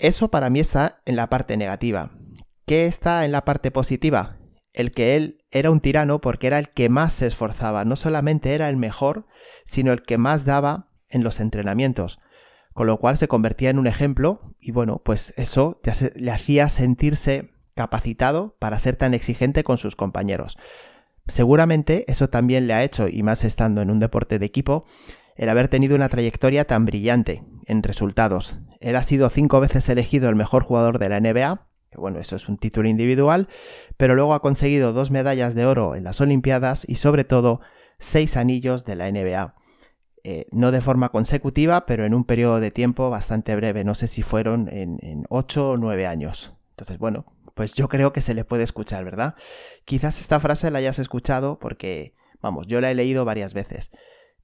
Eso 0.05 0.29
para 0.29 0.51
mí 0.51 0.61
está 0.61 1.01
en 1.07 1.17
la 1.17 1.31
parte 1.31 1.57
negativa. 1.57 2.11
¿Qué 2.67 2.85
está 2.85 3.25
en 3.25 3.33
la 3.33 3.47
parte 3.47 3.71
positiva? 3.71 4.37
El 4.75 4.93
que 4.93 5.17
él 5.17 5.47
era 5.51 5.71
un 5.71 5.81
tirano 5.81 6.21
porque 6.21 6.47
era 6.47 6.59
el 6.59 6.69
que 6.69 6.91
más 6.91 7.15
se 7.15 7.27
esforzaba, 7.27 7.87
no 7.87 7.97
solamente 7.97 8.55
era 8.55 8.69
el 8.69 8.77
mejor, 8.77 9.27
sino 9.65 9.95
el 9.95 10.03
que 10.03 10.19
más 10.19 10.45
daba 10.45 10.91
en 11.09 11.25
los 11.25 11.41
entrenamientos, 11.41 12.21
con 12.75 12.87
lo 12.87 12.99
cual 12.99 13.17
se 13.17 13.29
convertía 13.29 13.71
en 13.71 13.79
un 13.79 13.87
ejemplo 13.87 14.55
y 14.61 14.73
bueno, 14.73 15.01
pues 15.03 15.33
eso 15.39 15.81
le 16.17 16.31
hacía 16.31 16.69
sentirse 16.69 17.55
capacitado 17.75 18.57
para 18.59 18.79
ser 18.79 18.97
tan 18.97 19.15
exigente 19.15 19.65
con 19.65 19.79
sus 19.79 19.97
compañeros. 19.97 20.59
Seguramente 21.29 22.05
eso 22.13 22.29
también 22.29 22.67
le 22.67 22.75
ha 22.75 22.85
hecho, 22.85 23.09
y 23.09 23.23
más 23.23 23.43
estando 23.43 23.81
en 23.81 23.91
un 23.91 24.01
deporte 24.01 24.39
de 24.39 24.45
equipo, 24.45 24.85
el 25.37 25.49
haber 25.49 25.69
tenido 25.69 25.95
una 25.95 26.09
trayectoria 26.09 26.67
tan 26.67 26.85
brillante 26.85 27.43
en 27.67 27.83
resultados. 27.83 28.57
Él 28.81 28.97
ha 28.97 29.03
sido 29.03 29.29
cinco 29.29 29.61
veces 29.61 29.89
elegido 29.89 30.29
el 30.29 30.37
mejor 30.37 30.63
jugador 30.63 30.99
de 30.99 31.09
la 31.09 31.21
NBA, 31.21 31.67
que 31.91 31.99
bueno, 31.99 32.19
eso 32.19 32.37
es 32.37 32.49
un 32.49 32.57
título 32.57 32.89
individual, 32.89 33.49
pero 33.97 34.15
luego 34.15 34.35
ha 34.35 34.43
conseguido 34.43 34.93
dos 34.93 35.11
medallas 35.11 35.55
de 35.55 35.67
oro 35.67 35.95
en 35.95 36.05
las 36.05 36.21
Olimpiadas 36.21 36.89
y 36.89 36.97
sobre 36.97 37.25
todo 37.25 37.61
seis 37.99 38.37
anillos 38.37 38.85
de 38.85 38.97
la 38.97 39.11
NBA. 39.11 39.55
Eh, 40.27 40.47
no 40.53 40.73
de 40.73 40.81
forma 40.81 41.11
consecutiva, 41.11 41.85
pero 41.85 42.07
en 42.07 42.15
un 42.15 42.25
periodo 42.25 42.59
de 42.59 42.71
tiempo 42.71 43.11
bastante 43.11 43.55
breve, 43.57 43.85
no 43.85 43.95
sé 43.95 44.09
si 44.09 44.23
fueron 44.23 44.69
en, 44.71 44.99
en 45.03 45.27
ocho 45.29 45.71
o 45.71 45.77
nueve 45.77 46.07
años. 46.07 46.55
Entonces, 46.71 46.99
bueno, 46.99 47.27
pues 47.55 47.75
yo 47.75 47.89
creo 47.89 48.13
que 48.13 48.23
se 48.23 48.35
le 48.35 48.45
puede 48.45 48.65
escuchar, 48.65 49.05
¿verdad? 49.05 49.35
Quizás 49.85 50.19
esta 50.21 50.41
frase 50.41 50.71
la 50.71 50.79
hayas 50.79 50.99
escuchado 50.99 51.59
porque, 51.59 52.15
vamos, 52.41 52.67
yo 52.67 52.81
la 52.81 52.91
he 52.91 52.95
leído 52.95 53.25
varias 53.25 53.55
veces. 53.55 53.91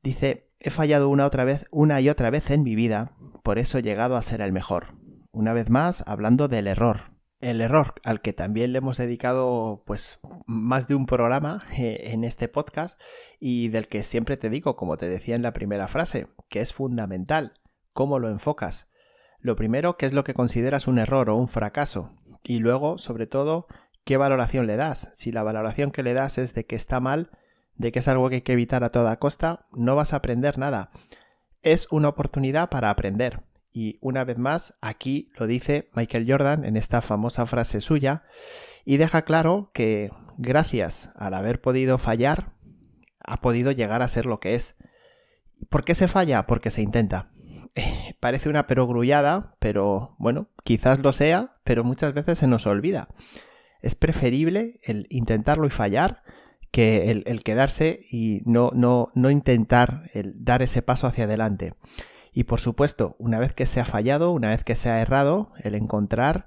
Dice, 0.03 0.51
he 0.61 0.71
fallado 0.71 1.09
una 1.09 1.27
otra 1.27 1.45
vez, 1.45 1.67
una 1.71 2.01
y 2.01 2.09
otra 2.09 2.31
vez 2.31 2.51
en 2.51 2.63
mi 2.63 2.75
vida, 2.75 3.13
por 3.43 3.59
eso 3.59 3.79
he 3.79 3.83
llegado 3.83 4.17
a 4.17 4.23
ser 4.23 4.41
el 4.41 4.53
mejor. 4.53 4.95
Una 5.31 5.53
vez 5.53 5.69
más, 5.69 6.03
hablando 6.07 6.49
del 6.49 6.67
error. 6.67 7.13
El 7.41 7.61
error 7.61 7.95
al 8.05 8.21
que 8.21 8.35
también 8.35 8.73
le 8.73 8.79
hemos 8.79 8.99
dedicado 8.99 9.83
pues 9.87 10.21
más 10.47 10.89
de 10.89 10.95
un 10.95 11.07
programa 11.07 11.63
eh, 11.79 12.11
en 12.13 12.25
este 12.25 12.49
podcast 12.49 13.01
y 13.39 13.69
del 13.69 13.89
que 13.89 14.03
siempre 14.03 14.37
te 14.37 14.51
digo, 14.51 14.77
como 14.77 14.99
te 14.99 15.09
decía 15.09 15.37
en 15.37 15.43
la 15.43 15.55
primera 15.55 15.89
frase, 15.89 16.29
que 16.51 16.61
es 16.61 16.75
fundamental 16.75 17.55
cómo 17.93 18.19
lo 18.19 18.31
enfocas. 18.31 18.89
Lo 19.39 19.57
primero, 19.57 19.97
¿qué 19.97 20.05
es 20.05 20.13
lo 20.13 20.25
que 20.25 20.35
consideras 20.35 20.87
un 20.87 20.99
error 20.99 21.31
o 21.31 21.37
un 21.37 21.49
fracaso? 21.49 22.15
Y 22.43 22.59
luego, 22.59 22.99
sobre 22.99 23.27
todo, 23.27 23.67
¿qué 24.05 24.19
valoración 24.19 24.67
le 24.67 24.77
das? 24.77 25.11
Si 25.15 25.33
la 25.33 25.43
valoración 25.43 25.91
que 25.91 26.03
le 26.03 26.13
das 26.13 26.37
es 26.37 26.53
de 26.53 26.67
que 26.67 26.77
está 26.77 27.01
mal, 27.01 27.31
de 27.81 27.93
que 27.93 28.01
es 28.01 28.09
algo 28.09 28.29
que 28.29 28.37
hay 28.37 28.41
que 28.43 28.53
evitar 28.53 28.85
a 28.85 28.91
toda 28.91 29.19
costa, 29.19 29.67
no 29.73 29.97
vas 29.97 30.13
a 30.13 30.17
aprender 30.17 30.59
nada. 30.59 30.91
Es 31.63 31.89
una 31.91 32.11
oportunidad 32.11 32.69
para 32.69 32.91
aprender. 32.91 33.41
Y 33.73 33.97
una 34.03 34.23
vez 34.25 34.37
más, 34.37 34.77
aquí 34.83 35.33
lo 35.39 35.47
dice 35.47 35.89
Michael 35.95 36.31
Jordan 36.31 36.67
en 36.67 36.77
esta 36.77 37.01
famosa 37.01 37.47
frase 37.47 37.81
suya, 37.81 38.25
y 38.85 38.99
deja 38.99 39.23
claro 39.23 39.71
que 39.73 40.11
gracias 40.37 41.11
al 41.17 41.33
haber 41.33 41.63
podido 41.63 41.97
fallar, 41.97 42.53
ha 43.25 43.41
podido 43.41 43.73
llegar 43.73 44.03
a 44.03 44.09
ser 44.09 44.27
lo 44.27 44.41
que 44.41 44.55
es. 44.55 44.77
¿Por 45.71 45.83
qué 45.83 45.95
se 45.95 46.07
falla? 46.07 46.47
Porque 46.47 46.71
se 46.71 46.83
intenta. 46.83 47.31
parece 48.21 48.51
una 48.51 48.67
perogrullada, 48.67 49.57
pero 49.59 50.17
bueno, 50.19 50.49
quizás 50.65 50.99
lo 50.99 51.15
sea, 51.15 51.57
pero 51.65 51.83
muchas 51.83 52.13
veces 52.13 52.39
se 52.39 52.47
nos 52.47 52.67
olvida. 52.67 53.09
Es 53.81 53.95
preferible 53.95 54.81
el 54.83 55.07
intentarlo 55.09 55.67
y 55.67 55.71
fallar 55.71 56.23
que 56.71 57.11
el, 57.11 57.43
quedarse 57.43 58.01
y 58.11 58.43
no, 58.45 58.71
no, 58.75 59.11
no 59.15 59.31
intentar 59.31 60.09
el 60.15 60.45
dar 60.45 60.63
ese 60.63 60.83
paso 60.83 61.07
hacia 61.07 61.25
adelante. 61.25 61.75
Y 62.33 62.45
por 62.45 62.61
supuesto, 62.61 63.17
una 63.19 63.39
vez 63.39 63.53
que 63.53 63.67
se 63.67 63.81
ha 63.81 63.85
fallado, 63.85 64.33
una 64.33 64.51
vez 64.51 64.63
que 64.63 64.77
se 64.77 64.89
ha 64.89 65.01
errado, 65.01 65.53
el 65.63 65.75
encontrar 65.75 66.47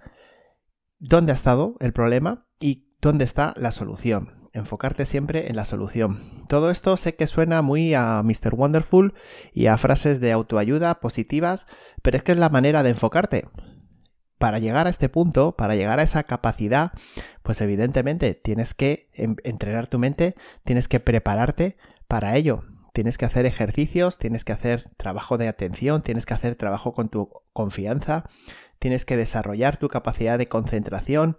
dónde 1.00 1.34
ha 1.34 1.36
estado 1.36 1.76
el 1.80 1.92
problema 1.92 2.48
y 2.60 2.88
dónde 3.02 3.26
está 3.26 3.54
la 3.58 3.72
solución 3.72 4.44
enfocarte 4.54 5.06
siempre 5.06 5.50
en 5.50 5.56
la 5.56 5.66
solución. 5.66 6.22
Todo 6.48 6.70
esto 6.70 6.96
sé 6.96 7.16
que 7.16 7.28
suena 7.28 7.62
muy 7.62 7.96
a 7.96 8.22
Mr. 8.24 8.54
Wonderful 8.54 9.14
y 9.52 9.66
a 9.66 9.78
frases 9.78 10.20
de 10.20 10.32
autoayuda 10.32 11.00
positivas, 11.00 11.68
pero 12.02 12.18
es 12.18 12.24
que 12.24 12.34
es 12.34 12.38
la 12.38 12.50
manera 12.50 12.84
de 12.84 12.92
enfocarte. 12.92 13.50
Para 14.44 14.60
llegar 14.60 14.88
a 14.88 14.90
este 14.90 15.08
punto, 15.08 15.56
para 15.56 15.78
llegar 15.78 16.02
a 16.02 16.04
esa 16.04 16.24
capacidad, 16.24 16.92
pues 17.44 17.62
evidentemente 17.62 18.34
tienes 18.34 18.74
que 18.74 19.08
entrenar 19.16 19.88
tu 19.88 20.00
mente, 20.00 20.36
tienes 20.66 20.90
que 20.90 21.00
prepararte 21.00 21.78
para 22.10 22.36
ello. 22.36 22.66
Tienes 22.92 23.18
que 23.18 23.24
hacer 23.24 23.46
ejercicios, 23.46 24.18
tienes 24.18 24.44
que 24.44 24.52
hacer 24.52 24.84
trabajo 24.98 25.38
de 25.38 25.48
atención, 25.48 26.02
tienes 26.02 26.26
que 26.26 26.34
hacer 26.34 26.56
trabajo 26.56 26.92
con 26.92 27.08
tu 27.08 27.30
confianza, 27.54 28.26
tienes 28.80 29.06
que 29.06 29.16
desarrollar 29.16 29.78
tu 29.78 29.88
capacidad 29.88 30.38
de 30.38 30.50
concentración, 30.50 31.38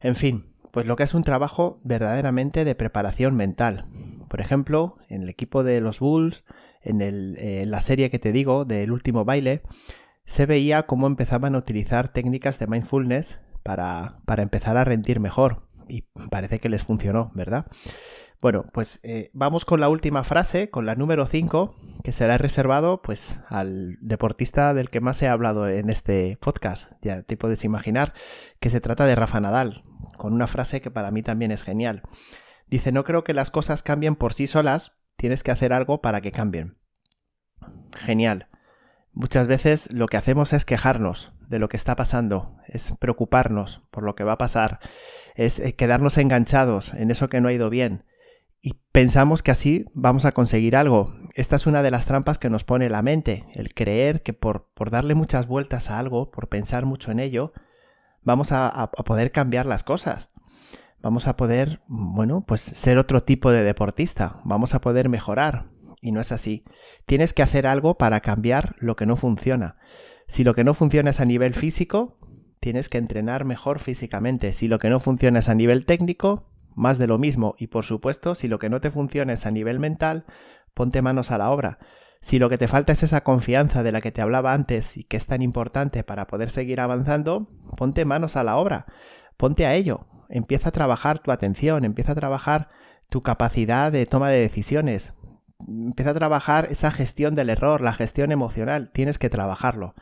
en 0.00 0.16
fin, 0.16 0.56
pues 0.72 0.86
lo 0.86 0.96
que 0.96 1.04
es 1.04 1.14
un 1.14 1.22
trabajo 1.22 1.80
verdaderamente 1.84 2.64
de 2.64 2.74
preparación 2.74 3.36
mental. 3.36 3.86
Por 4.28 4.40
ejemplo, 4.40 4.96
en 5.08 5.22
el 5.22 5.28
equipo 5.28 5.62
de 5.62 5.80
los 5.80 6.00
Bulls, 6.00 6.42
en, 6.82 7.70
la 7.70 7.80
serie 7.80 8.10
que 8.10 8.18
te 8.18 8.32
digo 8.32 8.64
del 8.64 8.90
último 8.90 9.24
baile, 9.24 9.62
se 10.24 10.46
veía 10.46 10.86
cómo 10.86 11.06
empezaban 11.06 11.54
a 11.54 11.58
utilizar 11.58 12.12
técnicas 12.12 12.58
de 12.58 12.66
mindfulness 12.66 13.40
para, 13.62 14.20
para 14.24 14.42
empezar 14.42 14.76
a 14.76 14.84
rendir 14.84 15.20
mejor. 15.20 15.68
Y 15.88 16.02
parece 16.30 16.60
que 16.60 16.68
les 16.68 16.82
funcionó, 16.82 17.30
¿verdad? 17.34 17.66
Bueno, 18.40 18.66
pues 18.72 19.00
eh, 19.04 19.30
vamos 19.32 19.64
con 19.64 19.80
la 19.80 19.88
última 19.88 20.22
frase, 20.22 20.68
con 20.68 20.84
la 20.84 20.94
número 20.94 21.24
5, 21.24 21.76
que 22.02 22.12
se 22.12 22.26
la 22.26 22.34
he 22.34 22.38
reservado 22.38 23.00
pues 23.00 23.38
al 23.48 23.96
deportista 24.02 24.74
del 24.74 24.90
que 24.90 25.00
más 25.00 25.22
he 25.22 25.28
hablado 25.28 25.66
en 25.66 25.88
este 25.88 26.36
podcast. 26.40 26.92
Ya 27.00 27.22
te 27.22 27.38
puedes 27.38 27.64
imaginar 27.64 28.12
que 28.60 28.68
se 28.68 28.82
trata 28.82 29.06
de 29.06 29.14
Rafa 29.14 29.40
Nadal, 29.40 29.84
con 30.18 30.34
una 30.34 30.46
frase 30.46 30.82
que 30.82 30.90
para 30.90 31.10
mí 31.10 31.22
también 31.22 31.52
es 31.52 31.62
genial. 31.62 32.02
Dice, 32.66 32.92
no 32.92 33.04
creo 33.04 33.24
que 33.24 33.32
las 33.32 33.50
cosas 33.50 33.82
cambien 33.82 34.14
por 34.14 34.34
sí 34.34 34.46
solas, 34.46 34.92
tienes 35.16 35.42
que 35.42 35.50
hacer 35.50 35.72
algo 35.72 36.02
para 36.02 36.20
que 36.20 36.32
cambien. 36.32 36.76
Genial. 37.96 38.46
Muchas 39.14 39.46
veces 39.46 39.90
lo 39.92 40.06
que 40.06 40.16
hacemos 40.16 40.52
es 40.52 40.64
quejarnos 40.64 41.32
de 41.48 41.58
lo 41.58 41.68
que 41.68 41.76
está 41.76 41.96
pasando, 41.96 42.56
es 42.66 42.92
preocuparnos 42.98 43.82
por 43.90 44.02
lo 44.02 44.14
que 44.14 44.24
va 44.24 44.32
a 44.32 44.38
pasar, 44.38 44.80
es 45.34 45.60
eh, 45.60 45.74
quedarnos 45.74 46.18
enganchados 46.18 46.92
en 46.94 47.10
eso 47.10 47.28
que 47.28 47.40
no 47.40 47.48
ha 47.48 47.52
ido 47.52 47.70
bien 47.70 48.04
y 48.64 48.80
pensamos 48.92 49.42
que 49.42 49.50
así 49.50 49.84
vamos 49.92 50.24
a 50.24 50.32
conseguir 50.32 50.74
algo. 50.74 51.14
Esta 51.34 51.56
es 51.56 51.66
una 51.66 51.82
de 51.82 51.90
las 51.90 52.06
trampas 52.06 52.38
que 52.38 52.48
nos 52.48 52.64
pone 52.64 52.88
la 52.88 53.02
mente, 53.02 53.44
el 53.52 53.74
creer 53.74 54.22
que 54.22 54.32
por, 54.32 54.70
por 54.72 54.88
darle 54.88 55.14
muchas 55.14 55.46
vueltas 55.46 55.90
a 55.90 55.98
algo, 55.98 56.30
por 56.30 56.48
pensar 56.48 56.86
mucho 56.86 57.10
en 57.10 57.20
ello, 57.20 57.52
vamos 58.22 58.52
a, 58.52 58.90
poder 59.04 59.32
cambiar 59.32 59.66
las 59.66 59.82
cosas. 59.82 60.30
Vamos 61.02 61.28
a 61.28 61.36
poder, 61.36 61.82
bueno, 61.88 62.42
pues 62.46 62.62
ser 62.62 62.96
otro 62.96 63.22
tipo 63.22 63.50
de 63.50 63.62
deportista. 63.62 64.40
Vamos 64.44 64.74
a 64.74 64.80
poder 64.80 65.10
mejorar. 65.10 65.66
Y 66.04 66.12
no 66.12 66.20
es 66.20 66.32
así. 66.32 66.64
Tienes 67.06 67.32
que 67.32 67.42
hacer 67.42 67.66
algo 67.66 67.96
para 67.96 68.20
cambiar 68.20 68.76
lo 68.78 68.94
que 68.94 69.06
no 69.06 69.16
funciona. 69.16 69.78
Si 70.26 70.44
lo 70.44 70.54
que 70.54 70.62
no 70.62 70.74
funciona 70.74 71.08
es 71.08 71.18
a 71.18 71.24
nivel 71.24 71.54
físico, 71.54 72.18
tienes 72.60 72.90
que 72.90 72.98
entrenar 72.98 73.46
mejor 73.46 73.78
físicamente. 73.78 74.52
Si 74.52 74.68
lo 74.68 74.78
que 74.78 74.90
no 74.90 75.00
funciona 75.00 75.38
es 75.38 75.48
a 75.48 75.54
nivel 75.54 75.86
técnico, 75.86 76.50
más 76.74 76.98
de 76.98 77.06
lo 77.06 77.16
mismo. 77.16 77.54
Y 77.56 77.68
por 77.68 77.86
supuesto, 77.86 78.34
si 78.34 78.48
lo 78.48 78.58
que 78.58 78.68
no 78.68 78.82
te 78.82 78.90
funciona 78.90 79.32
es 79.32 79.46
a 79.46 79.50
nivel 79.50 79.80
mental, 79.80 80.26
ponte 80.74 81.00
manos 81.00 81.30
a 81.30 81.38
la 81.38 81.50
obra. 81.50 81.78
Si 82.20 82.38
lo 82.38 82.50
que 82.50 82.58
te 82.58 82.68
falta 82.68 82.92
es 82.92 83.02
esa 83.02 83.22
confianza 83.22 83.82
de 83.82 83.92
la 83.92 84.02
que 84.02 84.12
te 84.12 84.20
hablaba 84.20 84.52
antes 84.52 84.98
y 84.98 85.04
que 85.04 85.16
es 85.16 85.24
tan 85.24 85.40
importante 85.40 86.04
para 86.04 86.26
poder 86.26 86.50
seguir 86.50 86.82
avanzando, 86.82 87.48
ponte 87.78 88.04
manos 88.04 88.36
a 88.36 88.44
la 88.44 88.58
obra, 88.58 88.84
ponte 89.38 89.64
a 89.64 89.74
ello, 89.74 90.06
empieza 90.28 90.68
a 90.68 90.72
trabajar 90.72 91.20
tu 91.20 91.32
atención, 91.32 91.86
empieza 91.86 92.12
a 92.12 92.16
trabajar 92.16 92.68
tu 93.08 93.22
capacidad 93.22 93.90
de 93.90 94.04
toma 94.04 94.28
de 94.28 94.40
decisiones, 94.40 95.14
empieza 95.68 96.10
a 96.10 96.14
trabajar 96.14 96.68
esa 96.70 96.90
gestión 96.90 97.34
del 97.34 97.50
error, 97.50 97.80
la 97.80 97.92
gestión 97.92 98.32
emocional, 98.32 98.90
tienes 98.92 99.18
que 99.18 99.30
trabajarlo. 99.30 99.94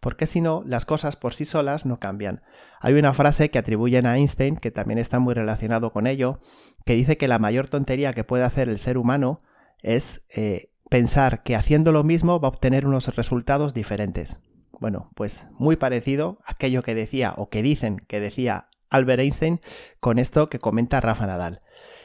Porque 0.00 0.26
si 0.26 0.40
no, 0.40 0.62
las 0.66 0.84
cosas 0.84 1.16
por 1.16 1.32
sí 1.32 1.44
solas 1.44 1.86
no 1.86 2.00
cambian. 2.00 2.42
Hay 2.80 2.94
una 2.94 3.14
frase 3.14 3.50
que 3.50 3.58
atribuyen 3.58 4.04
a 4.06 4.16
Einstein, 4.16 4.56
que 4.56 4.72
también 4.72 4.98
está 4.98 5.20
muy 5.20 5.34
relacionado 5.34 5.92
con 5.92 6.08
ello, 6.08 6.40
que 6.84 6.94
dice 6.94 7.16
que 7.16 7.28
la 7.28 7.38
mayor 7.38 7.68
tontería 7.68 8.12
que 8.12 8.24
puede 8.24 8.42
hacer 8.42 8.68
el 8.68 8.78
ser 8.78 8.98
humano 8.98 9.42
es 9.80 10.26
eh, 10.36 10.70
pensar 10.90 11.42
que 11.42 11.56
haciendo 11.56 11.92
lo 11.92 12.02
mismo 12.04 12.40
va 12.40 12.48
a 12.48 12.50
obtener 12.50 12.86
unos 12.86 13.14
resultados 13.14 13.74
diferentes. 13.74 14.40
Bueno, 14.80 15.10
pues 15.14 15.46
muy 15.52 15.76
parecido 15.76 16.38
a 16.44 16.52
aquello 16.52 16.82
que 16.82 16.96
decía 16.96 17.34
o 17.36 17.48
que 17.48 17.62
dicen 17.62 17.98
que 18.08 18.18
decía 18.18 18.66
Albert 18.90 19.20
Einstein 19.20 19.60
con 20.00 20.18
esto 20.18 20.50
que 20.50 20.58
comenta 20.58 21.00
Rafa 21.00 21.26
Nadal. 21.26 21.61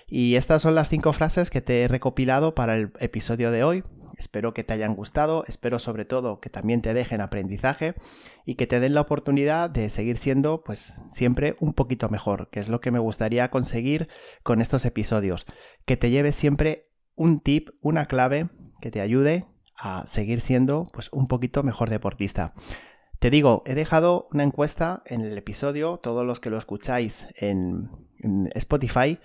Y 0.07 0.35
estas 0.35 0.61
son 0.61 0.75
las 0.75 0.89
cinco 0.89 1.11
frases 1.11 1.49
que 1.49 1.61
te 1.61 1.83
he 1.83 1.87
recopilado 1.87 2.55
para 2.55 2.77
el 2.77 2.91
episodio 2.99 3.51
de 3.51 3.63
hoy. 3.63 3.83
Espero 4.17 4.53
que 4.53 4.63
te 4.63 4.73
hayan 4.73 4.95
gustado, 4.95 5.43
espero 5.47 5.77
sobre 5.77 6.05
todo 6.05 6.39
que 6.39 6.49
también 6.49 6.81
te 6.81 6.93
dejen 6.93 7.21
aprendizaje 7.21 7.93
y 8.45 8.55
que 8.55 8.65
te 8.65 8.79
den 8.79 8.95
la 8.95 9.01
oportunidad 9.01 9.69
de 9.69 9.89
seguir 9.91 10.17
siendo 10.17 10.63
pues 10.63 11.03
siempre 11.09 11.55
un 11.59 11.73
poquito 11.73 12.09
mejor, 12.09 12.49
que 12.49 12.59
es 12.59 12.67
lo 12.67 12.79
que 12.79 12.89
me 12.89 12.97
gustaría 12.97 13.51
conseguir 13.51 14.07
con 14.41 14.59
estos 14.59 14.85
episodios, 14.85 15.45
que 15.85 15.97
te 15.97 16.09
lleves 16.09 16.35
siempre 16.35 16.89
un 17.13 17.41
tip, 17.41 17.69
una 17.81 18.07
clave 18.07 18.49
que 18.81 18.89
te 18.89 19.01
ayude 19.01 19.45
a 19.75 20.05
seguir 20.07 20.41
siendo 20.41 20.87
pues 20.93 21.09
un 21.11 21.27
poquito 21.27 21.61
mejor 21.61 21.91
deportista. 21.91 22.53
Te 23.19 23.31
digo, 23.31 23.63
he 23.65 23.73
dejado 23.73 24.27
una 24.31 24.43
encuesta 24.43 25.01
en 25.07 25.21
el 25.21 25.37
episodio, 25.37 25.97
todos 25.97 26.25
los 26.25 26.39
que 26.39 26.51
lo 26.51 26.57
escucháis 26.57 27.27
en, 27.35 27.89
Spotify, 28.55 29.19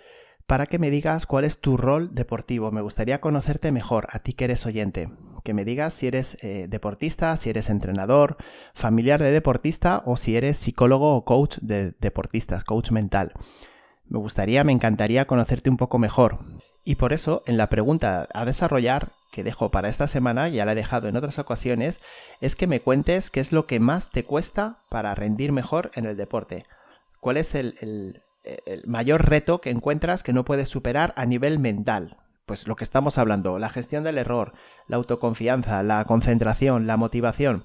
para 0.52 0.66
que 0.66 0.78
me 0.78 0.90
digas 0.90 1.24
cuál 1.24 1.46
es 1.46 1.60
tu 1.60 1.78
rol 1.78 2.14
deportivo. 2.14 2.70
Me 2.70 2.82
gustaría 2.82 3.22
conocerte 3.22 3.72
mejor, 3.72 4.06
a 4.10 4.18
ti 4.18 4.34
que 4.34 4.44
eres 4.44 4.66
oyente. 4.66 5.10
Que 5.44 5.54
me 5.54 5.64
digas 5.64 5.94
si 5.94 6.08
eres 6.08 6.36
eh, 6.44 6.66
deportista, 6.68 7.34
si 7.38 7.48
eres 7.48 7.70
entrenador, 7.70 8.36
familiar 8.74 9.22
de 9.22 9.30
deportista 9.30 10.02
o 10.04 10.18
si 10.18 10.36
eres 10.36 10.58
psicólogo 10.58 11.16
o 11.16 11.24
coach 11.24 11.56
de 11.62 11.92
deportistas, 12.00 12.64
coach 12.64 12.90
mental. 12.90 13.32
Me 14.04 14.18
gustaría, 14.18 14.62
me 14.62 14.72
encantaría 14.72 15.26
conocerte 15.26 15.70
un 15.70 15.78
poco 15.78 15.98
mejor. 15.98 16.40
Y 16.84 16.96
por 16.96 17.14
eso, 17.14 17.42
en 17.46 17.56
la 17.56 17.70
pregunta 17.70 18.28
a 18.34 18.44
desarrollar 18.44 19.12
que 19.32 19.44
dejo 19.44 19.70
para 19.70 19.88
esta 19.88 20.06
semana, 20.06 20.50
ya 20.50 20.66
la 20.66 20.72
he 20.72 20.74
dejado 20.74 21.08
en 21.08 21.16
otras 21.16 21.38
ocasiones, 21.38 21.98
es 22.42 22.56
que 22.56 22.66
me 22.66 22.82
cuentes 22.82 23.30
qué 23.30 23.40
es 23.40 23.52
lo 23.52 23.64
que 23.66 23.80
más 23.80 24.10
te 24.10 24.26
cuesta 24.26 24.82
para 24.90 25.14
rendir 25.14 25.50
mejor 25.50 25.90
en 25.94 26.04
el 26.04 26.18
deporte. 26.18 26.66
¿Cuál 27.20 27.38
es 27.38 27.54
el, 27.54 28.22
mayor 28.86 29.28
reto 29.28 29.60
que 29.60 29.70
encuentras 29.70 30.22
que 30.22 30.32
no 30.32 30.44
puedes 30.44 30.68
superar 30.68 31.12
a 31.16 31.26
nivel 31.26 31.58
mental? 31.58 32.16
Pues 32.46 32.66
lo 32.66 32.76
que 32.76 32.84
estamos 32.84 33.18
hablando, 33.18 33.58
la 33.58 33.68
gestión 33.68 34.02
del 34.02 34.18
error, 34.18 34.52
la 34.88 34.96
autoconfianza, 34.96 35.82
la 35.82 36.04
concentración, 36.04 36.86
la 36.86 36.96
motivación. 36.96 37.64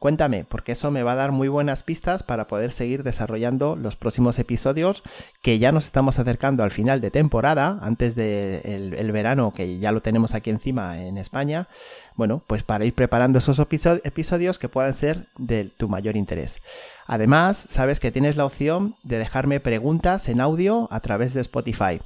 Cuéntame, 0.00 0.46
porque 0.46 0.72
eso 0.72 0.90
me 0.90 1.02
va 1.02 1.12
a 1.12 1.16
dar 1.16 1.30
muy 1.30 1.48
buenas 1.48 1.82
pistas 1.82 2.22
para 2.22 2.46
poder 2.46 2.72
seguir 2.72 3.02
desarrollando 3.02 3.76
los 3.76 3.96
próximos 3.96 4.38
episodios, 4.38 5.02
que 5.42 5.58
ya 5.58 5.72
nos 5.72 5.84
estamos 5.84 6.18
acercando 6.18 6.62
al 6.62 6.70
final 6.70 7.02
de 7.02 7.10
temporada, 7.10 7.78
antes 7.82 8.14
del 8.14 8.94
el 8.94 9.12
verano, 9.12 9.52
que 9.54 9.78
ya 9.78 9.92
lo 9.92 10.00
tenemos 10.00 10.34
aquí 10.34 10.48
encima 10.48 11.02
en 11.02 11.18
España. 11.18 11.68
Bueno, 12.14 12.42
pues 12.46 12.62
para 12.62 12.86
ir 12.86 12.94
preparando 12.94 13.40
esos 13.40 13.58
episodios 13.58 14.58
que 14.58 14.70
puedan 14.70 14.94
ser 14.94 15.26
de 15.36 15.66
tu 15.66 15.90
mayor 15.90 16.16
interés. 16.16 16.62
Además, 17.06 17.58
sabes 17.58 18.00
que 18.00 18.10
tienes 18.10 18.36
la 18.36 18.46
opción 18.46 18.96
de 19.02 19.18
dejarme 19.18 19.60
preguntas 19.60 20.30
en 20.30 20.40
audio 20.40 20.88
a 20.90 21.00
través 21.00 21.34
de 21.34 21.42
Spotify 21.42 22.00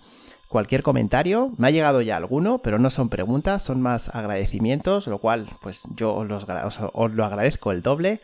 cualquier 0.55 0.85
comentario. 0.85 1.53
Me 1.59 1.67
ha 1.67 1.71
llegado 1.73 2.01
ya 2.01 2.17
alguno, 2.17 2.59
pero 2.59 2.79
no 2.79 2.89
son 2.89 3.09
preguntas, 3.09 3.61
son 3.61 3.83
más 3.83 4.15
agradecimientos, 4.15 5.09
lo 5.09 5.19
cual 5.19 5.49
pues 5.61 5.83
yo 5.97 6.15
os, 6.15 6.29
lo 6.29 7.25
agradezco 7.25 7.73
el 7.73 7.83
doble. 7.83 8.21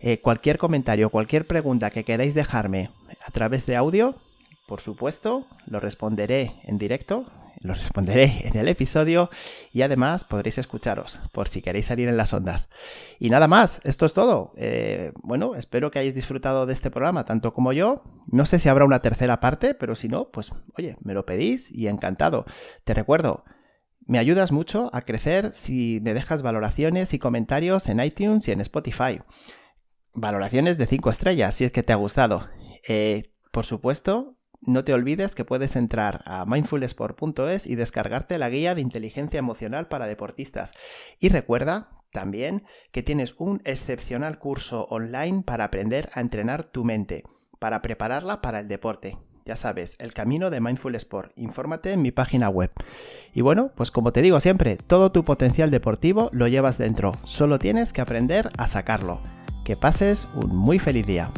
Eh, 0.00 0.20
cualquier 0.20 0.58
comentario, 0.58 1.08
cualquier 1.08 1.46
pregunta 1.46 1.90
que 1.90 2.04
queráis 2.04 2.34
dejarme 2.34 2.90
a 3.26 3.30
través 3.30 3.64
de 3.64 3.76
audio, 3.76 4.14
por 4.68 4.82
supuesto, 4.82 5.46
lo 5.64 5.80
responderé 5.80 6.52
en 6.64 6.76
directo, 6.76 7.24
lo 7.60 7.74
responderé 7.74 8.32
en 8.44 8.56
el 8.56 8.68
episodio 8.68 9.28
y 9.70 9.82
además 9.82 10.24
podréis 10.24 10.56
escucharos 10.56 11.20
por 11.32 11.46
si 11.46 11.60
queréis 11.60 11.86
salir 11.86 12.08
en 12.08 12.16
las 12.16 12.32
ondas. 12.32 12.70
Y 13.18 13.28
nada 13.28 13.48
más, 13.48 13.80
esto 13.84 14.06
es 14.06 14.14
todo. 14.14 14.52
Eh, 14.56 15.12
bueno, 15.22 15.54
espero 15.54 15.90
que 15.90 15.98
hayáis 15.98 16.14
disfrutado 16.14 16.64
de 16.64 16.72
este 16.72 16.90
programa 16.90 17.24
tanto 17.24 17.52
como 17.52 17.72
yo. 17.72 18.02
No 18.26 18.46
sé 18.46 18.58
si 18.58 18.70
habrá 18.70 18.86
una 18.86 19.02
tercera 19.02 19.40
parte, 19.40 19.74
pero 19.74 19.94
si 19.94 20.08
no, 20.08 20.30
pues 20.30 20.52
oye, 20.78 20.96
me 21.02 21.12
lo 21.12 21.26
pedís 21.26 21.70
y 21.70 21.88
encantado. 21.88 22.46
Te 22.84 22.94
recuerdo, 22.94 23.44
me 24.06 24.18
ayudas 24.18 24.52
mucho 24.52 24.88
a 24.94 25.02
crecer 25.02 25.52
si 25.52 26.00
me 26.02 26.14
dejas 26.14 26.40
valoraciones 26.40 27.12
y 27.12 27.18
comentarios 27.18 27.90
en 27.90 28.00
iTunes 28.00 28.48
y 28.48 28.52
en 28.52 28.62
Spotify. 28.62 29.20
Valoraciones 30.14 30.78
de 30.78 30.86
5 30.86 31.10
estrellas 31.10 31.54
si 31.54 31.64
es 31.64 31.72
que 31.72 31.82
te 31.82 31.92
ha 31.92 31.96
gustado. 31.96 32.48
Eh, 32.88 33.30
por 33.52 33.66
supuesto, 33.66 34.36
no 34.66 34.84
te 34.84 34.92
olvides 34.92 35.34
que 35.34 35.44
puedes 35.44 35.74
entrar 35.76 36.22
a 36.26 36.44
mindfulsport.es 36.44 37.66
y 37.66 37.76
descargarte 37.76 38.38
la 38.38 38.50
guía 38.50 38.74
de 38.74 38.82
inteligencia 38.82 39.38
emocional 39.38 39.88
para 39.88 40.06
deportistas. 40.06 40.74
Y 41.18 41.30
recuerda 41.30 41.88
también 42.12 42.64
que 42.92 43.02
tienes 43.02 43.34
un 43.38 43.62
excepcional 43.64 44.38
curso 44.38 44.84
online 44.90 45.42
para 45.44 45.64
aprender 45.64 46.10
a 46.12 46.20
entrenar 46.20 46.64
tu 46.64 46.84
mente, 46.84 47.24
para 47.58 47.80
prepararla 47.82 48.40
para 48.42 48.60
el 48.60 48.68
deporte. 48.68 49.16
Ya 49.46 49.56
sabes, 49.56 49.96
el 49.98 50.12
camino 50.12 50.50
de 50.50 50.60
Mindful 50.60 50.94
Sport. 50.94 51.32
Infórmate 51.36 51.92
en 51.92 52.02
mi 52.02 52.12
página 52.12 52.50
web. 52.50 52.70
Y 53.32 53.40
bueno, 53.40 53.72
pues 53.74 53.90
como 53.90 54.12
te 54.12 54.22
digo 54.22 54.38
siempre, 54.40 54.76
todo 54.76 55.10
tu 55.10 55.24
potencial 55.24 55.70
deportivo 55.70 56.28
lo 56.32 56.46
llevas 56.46 56.78
dentro. 56.78 57.12
Solo 57.24 57.58
tienes 57.58 57.92
que 57.92 58.02
aprender 58.02 58.50
a 58.58 58.66
sacarlo. 58.66 59.20
Que 59.64 59.76
pases 59.76 60.28
un 60.34 60.54
muy 60.54 60.78
feliz 60.78 61.06
día. 61.06 61.30